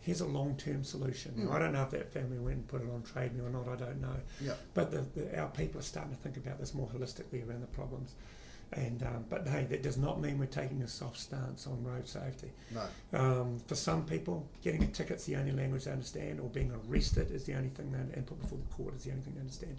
[0.00, 1.34] here's a long-term solution.
[1.36, 1.54] Now, Mm.
[1.54, 3.68] I don't know if that family went and put it on trade me or not.
[3.68, 4.16] I don't know.
[4.40, 4.54] Yeah.
[4.74, 7.66] But the, the, our people are starting to think about this more holistically around the
[7.68, 8.14] problems.
[8.72, 12.06] And um, but hey, that does not mean we're taking a soft stance on road
[12.06, 12.52] safety.
[12.70, 12.82] No.
[13.18, 17.30] Um, for some people, getting a ticket's the only language they understand, or being arrested
[17.30, 19.40] is the only thing they and put before the court is the only thing they
[19.40, 19.78] understand.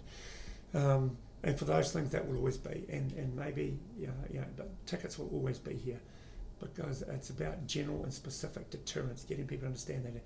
[0.74, 2.84] Um, and for those things, that will always be.
[2.90, 6.00] And and maybe yeah, yeah, but tickets will always be here
[6.60, 10.22] because it's about general and specific deterrence, getting people to understand that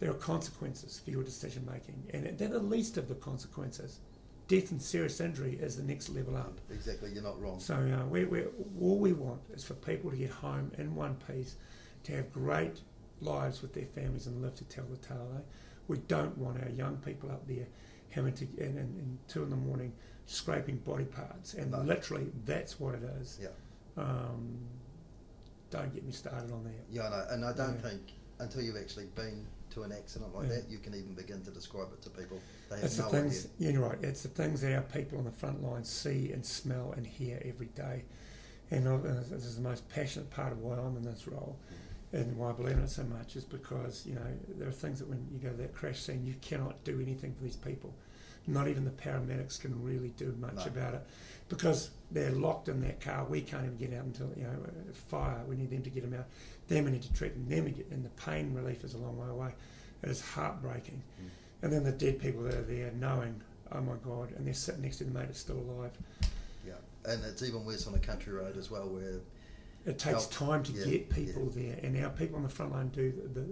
[0.00, 4.00] there are consequences for your decision making, and they're the least of the consequences.
[4.46, 6.60] Death and serious injury is the next level up.
[6.70, 7.10] Exactly.
[7.12, 7.58] You're not wrong.
[7.60, 8.42] So uh, we, we,
[8.78, 11.56] all we want is for people to get home in one piece,
[12.02, 12.82] to have great
[13.22, 15.30] lives with their families and live to tell the tale.
[15.36, 15.40] Eh?
[15.88, 17.66] We don't want our young people up there
[18.10, 19.92] having to, in two in the morning,
[20.26, 21.54] scraping body parts.
[21.54, 21.80] And No.
[21.80, 23.38] literally, that's what it is.
[23.40, 23.48] Yeah.
[23.96, 24.58] Um,
[25.74, 26.84] don't get me started on that.
[26.90, 27.26] Yeah, I know.
[27.30, 27.80] And I don't Yeah.
[27.90, 28.02] think
[28.38, 30.56] until you've actually been to an accident like Yeah.
[30.56, 32.38] that, you can even begin to describe it to people.
[32.70, 33.72] They have It's no the things, idea.
[33.72, 34.02] you're right.
[34.04, 37.40] It's the things that our people on the front line see and smell and hear
[37.44, 38.04] every day.
[38.70, 41.58] And I- uh, this is the most passionate part of why I'm in this role,
[42.12, 45.00] and why I believe in it so much is because you know there are things
[45.00, 47.94] that when you go to that crash scene, you cannot do anything for these people.
[48.46, 50.64] Not even the paramedics can really do much No.
[50.64, 51.06] about it
[51.48, 53.24] because they're locked in that car.
[53.24, 54.56] We can't even get out until you know
[54.92, 55.42] fire.
[55.48, 56.26] We need them to get them out.
[56.68, 57.46] Then we need to treat them.
[57.48, 59.50] Then we get, and the pain relief is a long way away.
[60.02, 61.02] It is heartbreaking.
[61.22, 61.28] Mm.
[61.62, 63.40] And then the dead people that are there knowing,
[63.72, 65.92] oh my God, and they're sitting next to the mate that's still alive.
[66.66, 66.74] Yeah.
[67.06, 69.20] And it's even worse on a country road as well, where
[69.86, 72.88] It takes time to Yeah, get people there, and our people on the front line
[72.88, 73.40] do the.
[73.40, 73.46] the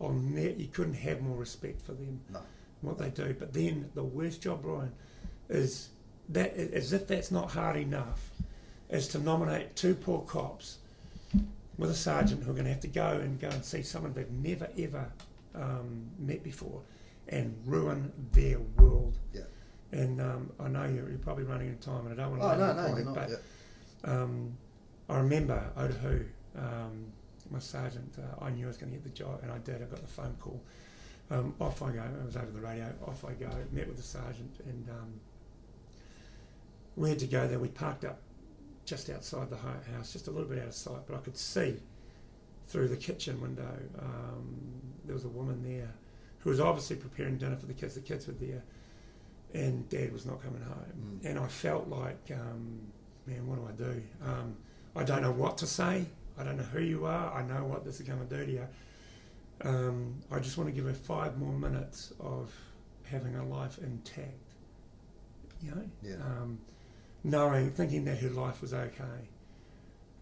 [0.00, 2.40] on net, you couldn't have more respect for them, no,
[2.82, 3.34] what they do.
[3.38, 4.92] But then the worst job, Brian,
[5.48, 5.88] is
[6.30, 8.30] that as if that's not hard enough,
[8.88, 10.78] is to nominate two poor cops
[11.78, 14.12] with a sergeant who are going to have to go and go and see someone
[14.12, 15.10] they've never ever
[15.54, 16.80] um, met before,
[17.28, 19.16] and ruin their world.
[19.32, 19.42] yeah.
[19.92, 22.42] And um, I know you're, you're probably running out of time, and I don't want
[22.58, 23.14] to Oh no, no, point, not.
[23.14, 23.36] but Yeah.
[24.22, 24.52] um,
[25.08, 26.24] I remember Otahuhu,
[26.56, 27.06] um,
[27.50, 29.76] my sergeant, uh, I knew I was going to get the job, and I did.
[29.82, 30.60] I got the phone call.
[31.30, 32.02] Um, off I go.
[32.02, 32.92] I was over the radio.
[33.06, 33.48] Off I go.
[33.72, 35.20] Met with the sergeant, and um,
[36.96, 37.58] we had to go there.
[37.58, 38.20] We parked up
[38.84, 41.76] just outside the house, just a little bit out of sight, but I could see
[42.66, 43.78] through the kitchen window.
[43.98, 44.56] Um,
[45.04, 45.92] there was a woman there
[46.40, 47.94] who was obviously preparing dinner for the kids.
[47.94, 48.62] The kids were there,
[49.54, 51.20] and Dad was not coming home.
[51.22, 51.30] Mm.
[51.30, 52.80] And I felt like, um,
[53.26, 54.02] man, what do I do?
[54.24, 54.56] Um,
[54.96, 56.06] I don't know what to say.
[56.38, 57.32] I don't know who you are.
[57.32, 58.66] I know what this is going to do to you.
[59.62, 62.52] Um, I just want to give her five more minutes of
[63.04, 64.54] having her life intact.
[65.62, 66.14] You know, Yeah.
[66.24, 66.58] um,
[67.24, 69.28] knowing, thinking that her life was okay.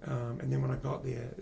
[0.07, 1.33] Um, and then when I got there,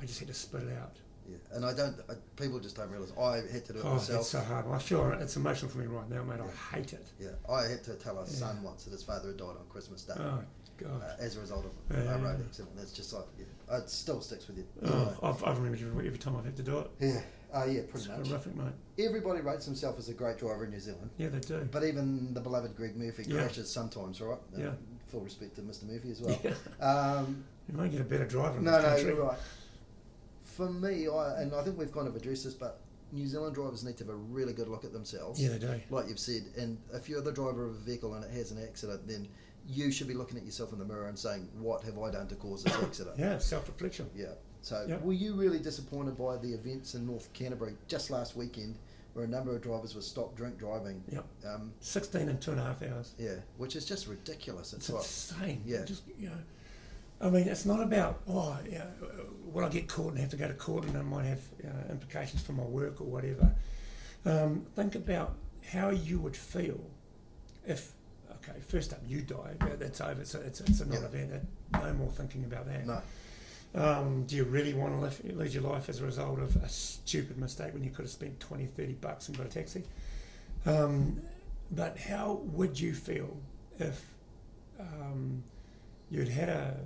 [0.00, 0.96] I just had to spit it out.
[1.28, 1.96] Yeah, and I don't.
[2.10, 4.20] I, people just don't realise I had to do it Oh, myself.
[4.20, 4.66] it's so hard.
[4.68, 6.38] I feel it's emotional for me right now, mate.
[6.40, 7.06] I hate it.
[7.18, 8.30] Yeah, I had to tell our Yeah.
[8.30, 10.40] son once that his father had died on Christmas Day Oh,
[10.76, 11.02] God.
[11.02, 12.14] uh, as a result of Yeah.
[12.14, 12.74] a road accident.
[12.80, 14.64] It's just like yeah, it still sticks with you.
[14.84, 16.90] Oh, I've, I've remembered every, every time I've had to do it.
[17.00, 17.20] Yeah,
[17.52, 18.28] uh, yeah, It's pretty much.
[18.28, 18.72] horrific, mate.
[19.06, 21.66] Everybody rates himself as a great driver in New Zealand, Yeah, they do.
[21.70, 23.40] but even the beloved Greg Murphy Yeah.
[23.42, 24.38] crashes sometimes, right?
[24.56, 24.72] Uh, Yeah.
[25.08, 25.84] Full respect to Mr.
[25.84, 26.38] Murphy as well.
[26.42, 26.54] Yeah.
[26.84, 29.06] Um, You might get a better driver in no, this no, country.
[29.14, 29.38] you're right.
[30.42, 32.80] For me, I and I think we've kind of addressed this, but
[33.12, 35.40] New Zealand drivers need to have a really good look at themselves.
[35.40, 35.80] Yeah, they do.
[35.90, 38.62] like you've said, and if you're the driver of a vehicle and it has an
[38.62, 39.28] accident, then
[39.66, 42.28] you should be looking at yourself in the mirror and saying, "What have I done
[42.28, 44.10] to cause this accident?" Yeah, self-reflection.
[44.14, 44.32] Yeah.
[44.62, 44.96] So, Yeah.
[44.98, 48.78] were you really disappointed by the events in North Canterbury just last weekend,
[49.12, 51.02] where a number of drivers were stopped drink driving?
[51.10, 51.20] Yeah.
[51.46, 53.14] Um, 16 and two and a half hours.
[53.18, 54.72] yeah, which is just ridiculous.
[54.72, 55.62] It's, It's like, insane.
[55.66, 55.84] Yeah.
[55.84, 56.38] Just, you know,
[57.20, 58.86] I mean, it's not about, oh, yeah,
[59.44, 61.68] will I get caught and have to go to court and I might have you
[61.68, 63.54] know, implications for my work or whatever.
[64.26, 65.34] Um, think about
[65.72, 66.80] how you would feel
[67.66, 67.92] if,
[68.48, 69.54] okay, first up, you die.
[69.60, 70.20] Yeah, That's over.
[70.20, 71.46] It's a, it's, it's a non-event.
[71.72, 72.86] No more thinking about that.
[72.86, 73.00] no,
[73.74, 76.68] Um, do you really want to live, lead your life as a result of a
[76.68, 79.82] stupid mistake when you could have spent 20, 30 bucks and got a taxi?
[80.66, 81.20] Um,
[81.70, 83.36] but how would you feel
[83.78, 84.04] if
[84.78, 85.42] um,
[86.10, 86.76] you'd had a,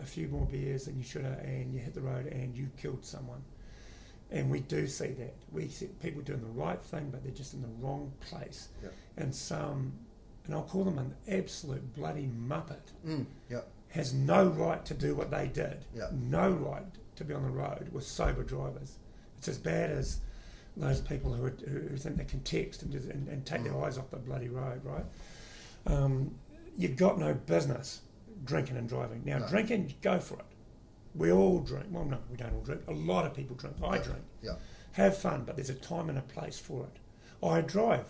[0.00, 2.68] a few more beers than you should have and you hit the road and you
[2.80, 3.42] killed someone?
[4.30, 5.34] And we do see that.
[5.52, 8.68] We see people doing the right thing, but they're just in the wrong place.
[8.82, 8.88] Yeah.
[9.18, 9.92] And some,
[10.44, 15.14] and I'll call them an absolute bloody muppet mm, yeah, has no right to do
[15.14, 15.84] what they did.
[15.94, 16.08] Yeah.
[16.12, 16.84] No right
[17.16, 18.98] to be on the road with sober drivers.
[19.38, 20.18] It's as bad as
[20.76, 23.72] those people who, are, who think they can text and, just, and, and take their
[23.72, 23.84] Mm.
[23.86, 25.04] eyes off the bloody road, right?
[25.86, 26.34] Um,
[26.76, 28.00] you've got no business
[28.44, 29.22] drinking and driving.
[29.24, 29.48] Now, No.
[29.48, 30.44] drinking, go for it.
[31.14, 31.86] We all drink.
[31.90, 32.82] Well, no, we don't all drink.
[32.88, 33.76] A lot of people drink.
[33.82, 34.22] I drink.
[34.42, 34.56] yeah,
[34.92, 37.46] Have fun, but there's a time and a place for it.
[37.46, 38.06] I drive.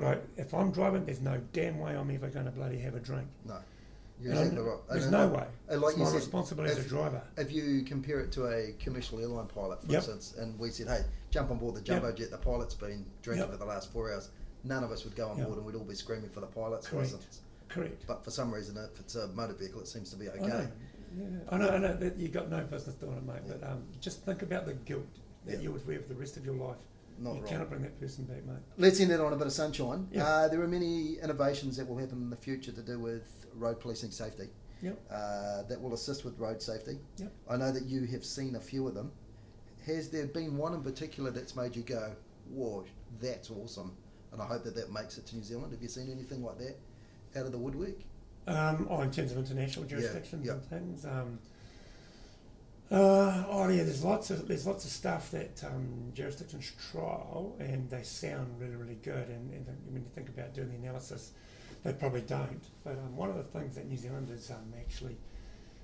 [0.00, 2.94] But I, if I'm driving, there's no damn way I'm ever going to bloody have
[2.94, 3.26] a drink.
[3.46, 3.56] no.
[4.22, 4.78] You're And exactly right.
[4.90, 5.46] There's And no way.
[5.70, 7.22] and like it's you my said, responsibility as a driver.
[7.38, 9.96] If you compare it to a commercial airline pilot, for Yep.
[9.96, 13.44] instance, and we said, "Hey, jump on board the jumbo jet," the pilot's been drinking
[13.48, 13.52] Yep.
[13.52, 14.28] for the last four hours.
[14.62, 15.46] None of us would go on Yep.
[15.46, 17.12] board, and we'd all be screaming for the pilot's Correct.
[17.14, 17.40] license.
[17.70, 18.04] Correct.
[18.06, 20.46] But for some reason, if it's a motor vehicle, it seems to be I okay.
[20.48, 20.68] know.
[21.16, 21.24] Yeah.
[21.48, 21.68] I know.
[21.70, 23.40] I know that you've got no business doing it, mate.
[23.48, 25.06] But um, just think about the guilt
[25.46, 25.60] that Yeah.
[25.60, 26.76] you would wear for the rest of your life.
[27.20, 27.48] Not you right.
[27.50, 28.56] cannot bring that person back, mate.
[28.78, 30.08] Let's end it on a bit of sunshine.
[30.10, 30.24] Yeah.
[30.24, 33.78] Uh, there are many innovations that will happen in the future to do with road
[33.80, 34.48] policing safety
[34.82, 34.98] Yep.
[35.10, 36.98] uh, that will assist with road safety.
[37.18, 37.32] Yep.
[37.50, 39.12] I know that you have seen a few of them.
[39.86, 42.12] Has there been one in particular that's made you go,
[42.50, 42.84] "Whoa,
[43.20, 43.94] that's awesome"?
[44.32, 45.72] And I hope that that makes it to New Zealand.
[45.72, 46.78] Have you seen anything like that
[47.36, 47.96] out of the woodwork?
[48.46, 50.52] Um, oh, in terms of international Yeah, jurisdictions yeah.
[50.52, 51.04] and things.
[51.04, 51.38] Um,
[52.90, 57.88] uh, oh yeah, there's lots of there's lots of stuff that um, jurisdictions trial, and
[57.88, 59.28] they sound really really good.
[59.28, 61.32] And, and when you think about doing the analysis,
[61.84, 62.62] they probably don't.
[62.84, 65.16] But um, one of the things that New Zealand is um, actually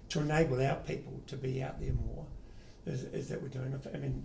[0.08, 2.26] to enable our people to be out there more
[2.86, 3.78] is, is that we're doing.
[3.94, 4.24] I mean,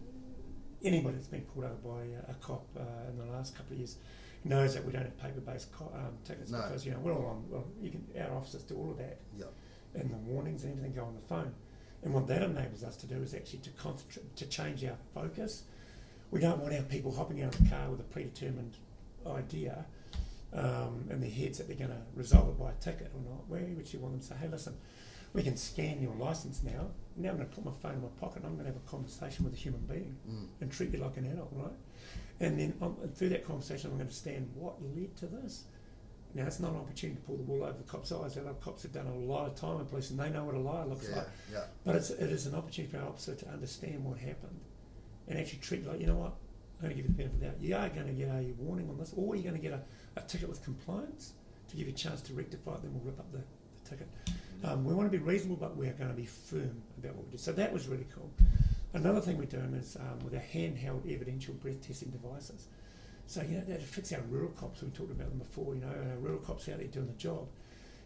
[0.84, 3.79] anybody that's been pulled over by a, a cop uh, in the last couple of
[3.79, 3.97] years
[4.43, 6.63] knows that we don't have paper-based co- um, tickets No.
[6.63, 7.43] because you know we're all on.
[7.47, 9.45] Well, you can our officers do all of that Yeah.
[9.93, 11.53] and the warnings and everything go on the phone.
[12.04, 15.64] And what that enables us to do is actually to concentrate, to change our focus.
[16.32, 18.76] We don't want our people hopping out of the car with a predetermined
[19.28, 19.86] idea
[20.54, 23.47] um, in their heads that they're going to resolve it by a ticket or not.
[23.47, 24.76] Where would you want them to say, hey, listen,
[25.34, 26.88] we can scan your license now.
[27.16, 28.82] Now I'm going to put my phone in my pocket and I'm going to have
[28.86, 30.47] a conversation with a human being Mm.
[30.62, 31.72] and treat you like an adult, right?
[32.39, 35.66] And then um, through that conversation, I'm going to understand what led to this.
[36.34, 38.36] Now, it's not an opportunity to pull the wool over the cop's eyes.
[38.36, 40.59] The cops have done a lot of time in police and they know what a
[40.59, 41.17] liar looks Yeah.
[41.17, 41.27] like.
[41.51, 41.63] Yeah.
[41.86, 44.59] But it's, it is an opportunity for our officer to understand what happened
[45.27, 46.34] and actually treat like, you know what,
[46.82, 47.61] I'm going to give you the benefit of the doubt.
[47.61, 49.82] You are going to get a warning on this, or you're going to get a,
[50.19, 51.34] a ticket with compliance
[51.69, 53.38] to give you a chance to rectify it, then we'll rip up the,
[53.84, 54.07] the ticket.
[54.63, 57.32] Um, we want to be reasonable, but we're going to be firm about what we
[57.32, 57.38] do.
[57.38, 58.32] So that was really cool.
[58.93, 62.67] Another thing we're doing is um, with our handheld evidential breath testing devices.
[63.32, 64.82] So, you know, that affects our rural cops.
[64.82, 67.13] We talked about them before, you know, and our rural cops out there doing the
[67.13, 67.47] job.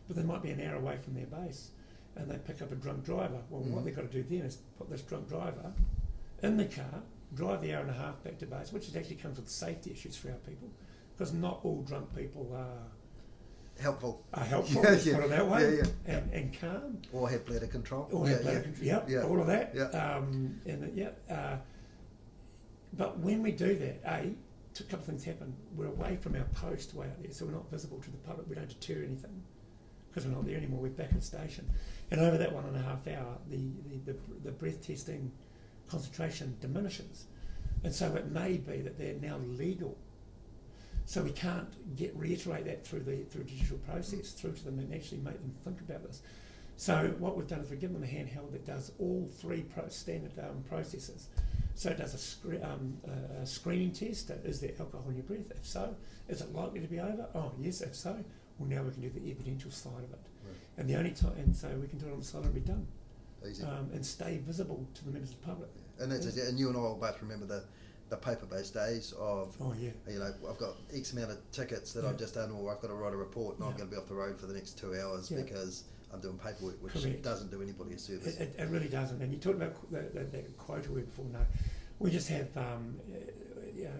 [0.07, 1.71] But they might be an hour away from their base
[2.15, 3.39] and they pick up a drunk driver.
[3.49, 3.85] Well, what Mhm.
[3.85, 5.73] they've got to do then is put this drunk driver
[6.43, 7.01] in the car,
[7.33, 10.15] drive the hour and a half back to base, which actually comes with safety issues
[10.15, 10.69] for our people.
[11.17, 12.83] Because not all drunk people are,
[13.81, 14.23] Helpful.
[14.31, 15.15] are helpful, Yeah, yeah.
[15.15, 16.13] put it that way, Yeah, yeah.
[16.17, 17.01] And, and calm.
[17.11, 18.07] Or have bladder control.
[18.13, 18.63] Yeah, have bladder yeah.
[18.63, 19.23] control, yep, Yeah.
[19.23, 19.73] all of that.
[19.73, 19.85] Yeah.
[19.85, 21.57] Um, and uh, yeah, uh,
[22.93, 24.35] but when we do that, a
[24.79, 25.53] a couple of things happen.
[25.75, 28.47] We're away from our post way out there, so we're not visible to the public.
[28.47, 29.41] We don't deter anything
[30.09, 30.81] because we're not there anymore.
[30.81, 31.69] We're back at station,
[32.11, 35.31] and over that one and a half hour, the the, the, the breath testing
[35.89, 37.25] concentration diminishes.
[37.83, 39.97] And so it may be that they're now legal.
[41.05, 44.93] So we can't get reiterate that through the through digital process through to them and
[44.93, 46.21] actually make them think about this.
[46.77, 49.87] So what we've done is we've given them a handheld that does all three pro-
[49.87, 51.29] standard um, processes.
[51.75, 52.97] So it does a, scre- um,
[53.41, 54.29] a, screening test.
[54.45, 55.51] Is there alcohol in your breath?
[55.51, 55.95] If so,
[56.29, 57.27] is it likely to be over?
[57.35, 57.81] Oh yes.
[57.81, 58.15] If so,
[58.57, 60.25] well now we can do the evidential side of it.
[60.45, 60.55] Right.
[60.77, 62.61] And the only time, and so we can do it on the side and be
[62.61, 62.87] done,
[63.47, 63.63] Easy.
[63.63, 65.69] um, and stay visible to the members of the public.
[65.99, 66.47] and that's it.
[66.47, 67.63] And you and I will both remember the,
[68.09, 69.89] the paper-based days of Oh yeah.
[70.07, 72.09] you know, I've got X amount of tickets that Yeah.
[72.11, 73.97] I've just done, or I've got to write a report, and I'm going to be
[73.99, 75.41] off the road for the next two hours Yeah.
[75.41, 77.23] because I'm doing paperwork, which Correct.
[77.23, 78.37] doesn't do anybody a service.
[78.37, 79.21] It, it, it really doesn't.
[79.21, 81.25] And you talked about the, the, that quota we before.
[81.33, 81.39] No,
[81.99, 83.17] we just have, um, uh,
[83.75, 83.91] you know,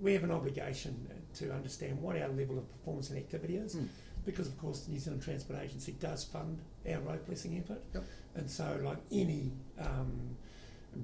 [0.00, 3.84] we have an obligation to understand what our level of performance and activity is, Hmm.
[4.24, 8.04] because of course the New Zealand Transport Agency does fund our road policing effort, Yep.
[8.36, 10.36] and so like any um,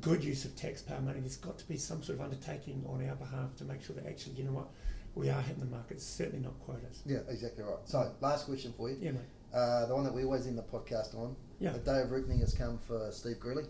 [0.01, 3.17] good use of taxpayer money, there's got to be some sort of undertaking on our
[3.17, 4.69] behalf to make sure that actually, you know what,
[5.15, 5.87] we are hitting the mark.
[5.91, 7.03] It's certainly not quotas.
[7.05, 7.79] Yeah, exactly right.
[7.85, 8.97] So, last question for you.
[9.01, 9.23] Yeah, mate.
[9.53, 11.35] Uh, the one that we always end the podcast on.
[11.59, 11.73] Yeah.
[11.73, 13.65] The day of reckoning has come for Steve Greally,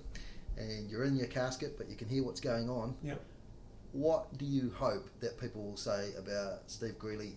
[0.56, 2.94] and you're in your casket, but you can hear what's going on.
[3.02, 3.14] Yeah.
[3.92, 7.32] What do you hope that people will say about Steve Greally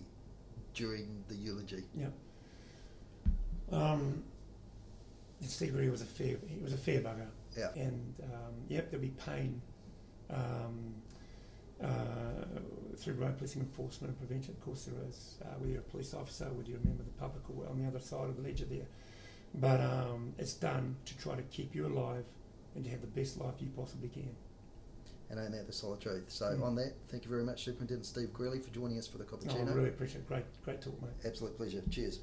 [0.74, 1.84] during the eulogy?
[1.96, 2.08] Yeah.
[3.72, 4.22] Um,
[5.40, 7.26] Steve Greer was a fair he was a fair bugger.
[7.56, 7.68] Yeah.
[7.76, 9.60] And um, yep, there'll be pain
[10.30, 10.94] um,
[11.82, 11.86] uh,
[12.96, 14.54] through road policing enforcement and prevention.
[14.58, 15.38] Of course, there is.
[15.42, 17.80] Uh, whether you're a police officer, whether you're a member of the public, or on
[17.80, 18.86] the other side of the ledger there.
[19.54, 22.24] But um, it's done to try to keep you alive
[22.74, 24.34] and to have the best life you possibly can.
[25.30, 26.24] And ain't that the solid truth?
[26.28, 26.62] So, Mm.
[26.62, 29.30] on that, thank you very much, Superintendent Steve Greally, for joining us for the No,
[29.30, 29.70] Cappuccino.
[29.70, 30.28] I really appreciate it.
[30.28, 31.10] Great, great talk, mate.
[31.24, 31.82] Absolute pleasure.
[31.90, 32.20] Cheers.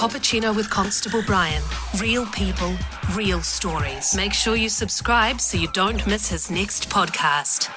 [0.00, 1.62] Cappuccino with Constable Brian.
[1.98, 2.74] Real people,
[3.12, 4.16] real stories.
[4.16, 7.68] Make sure you subscribe so you don't miss his next podcast.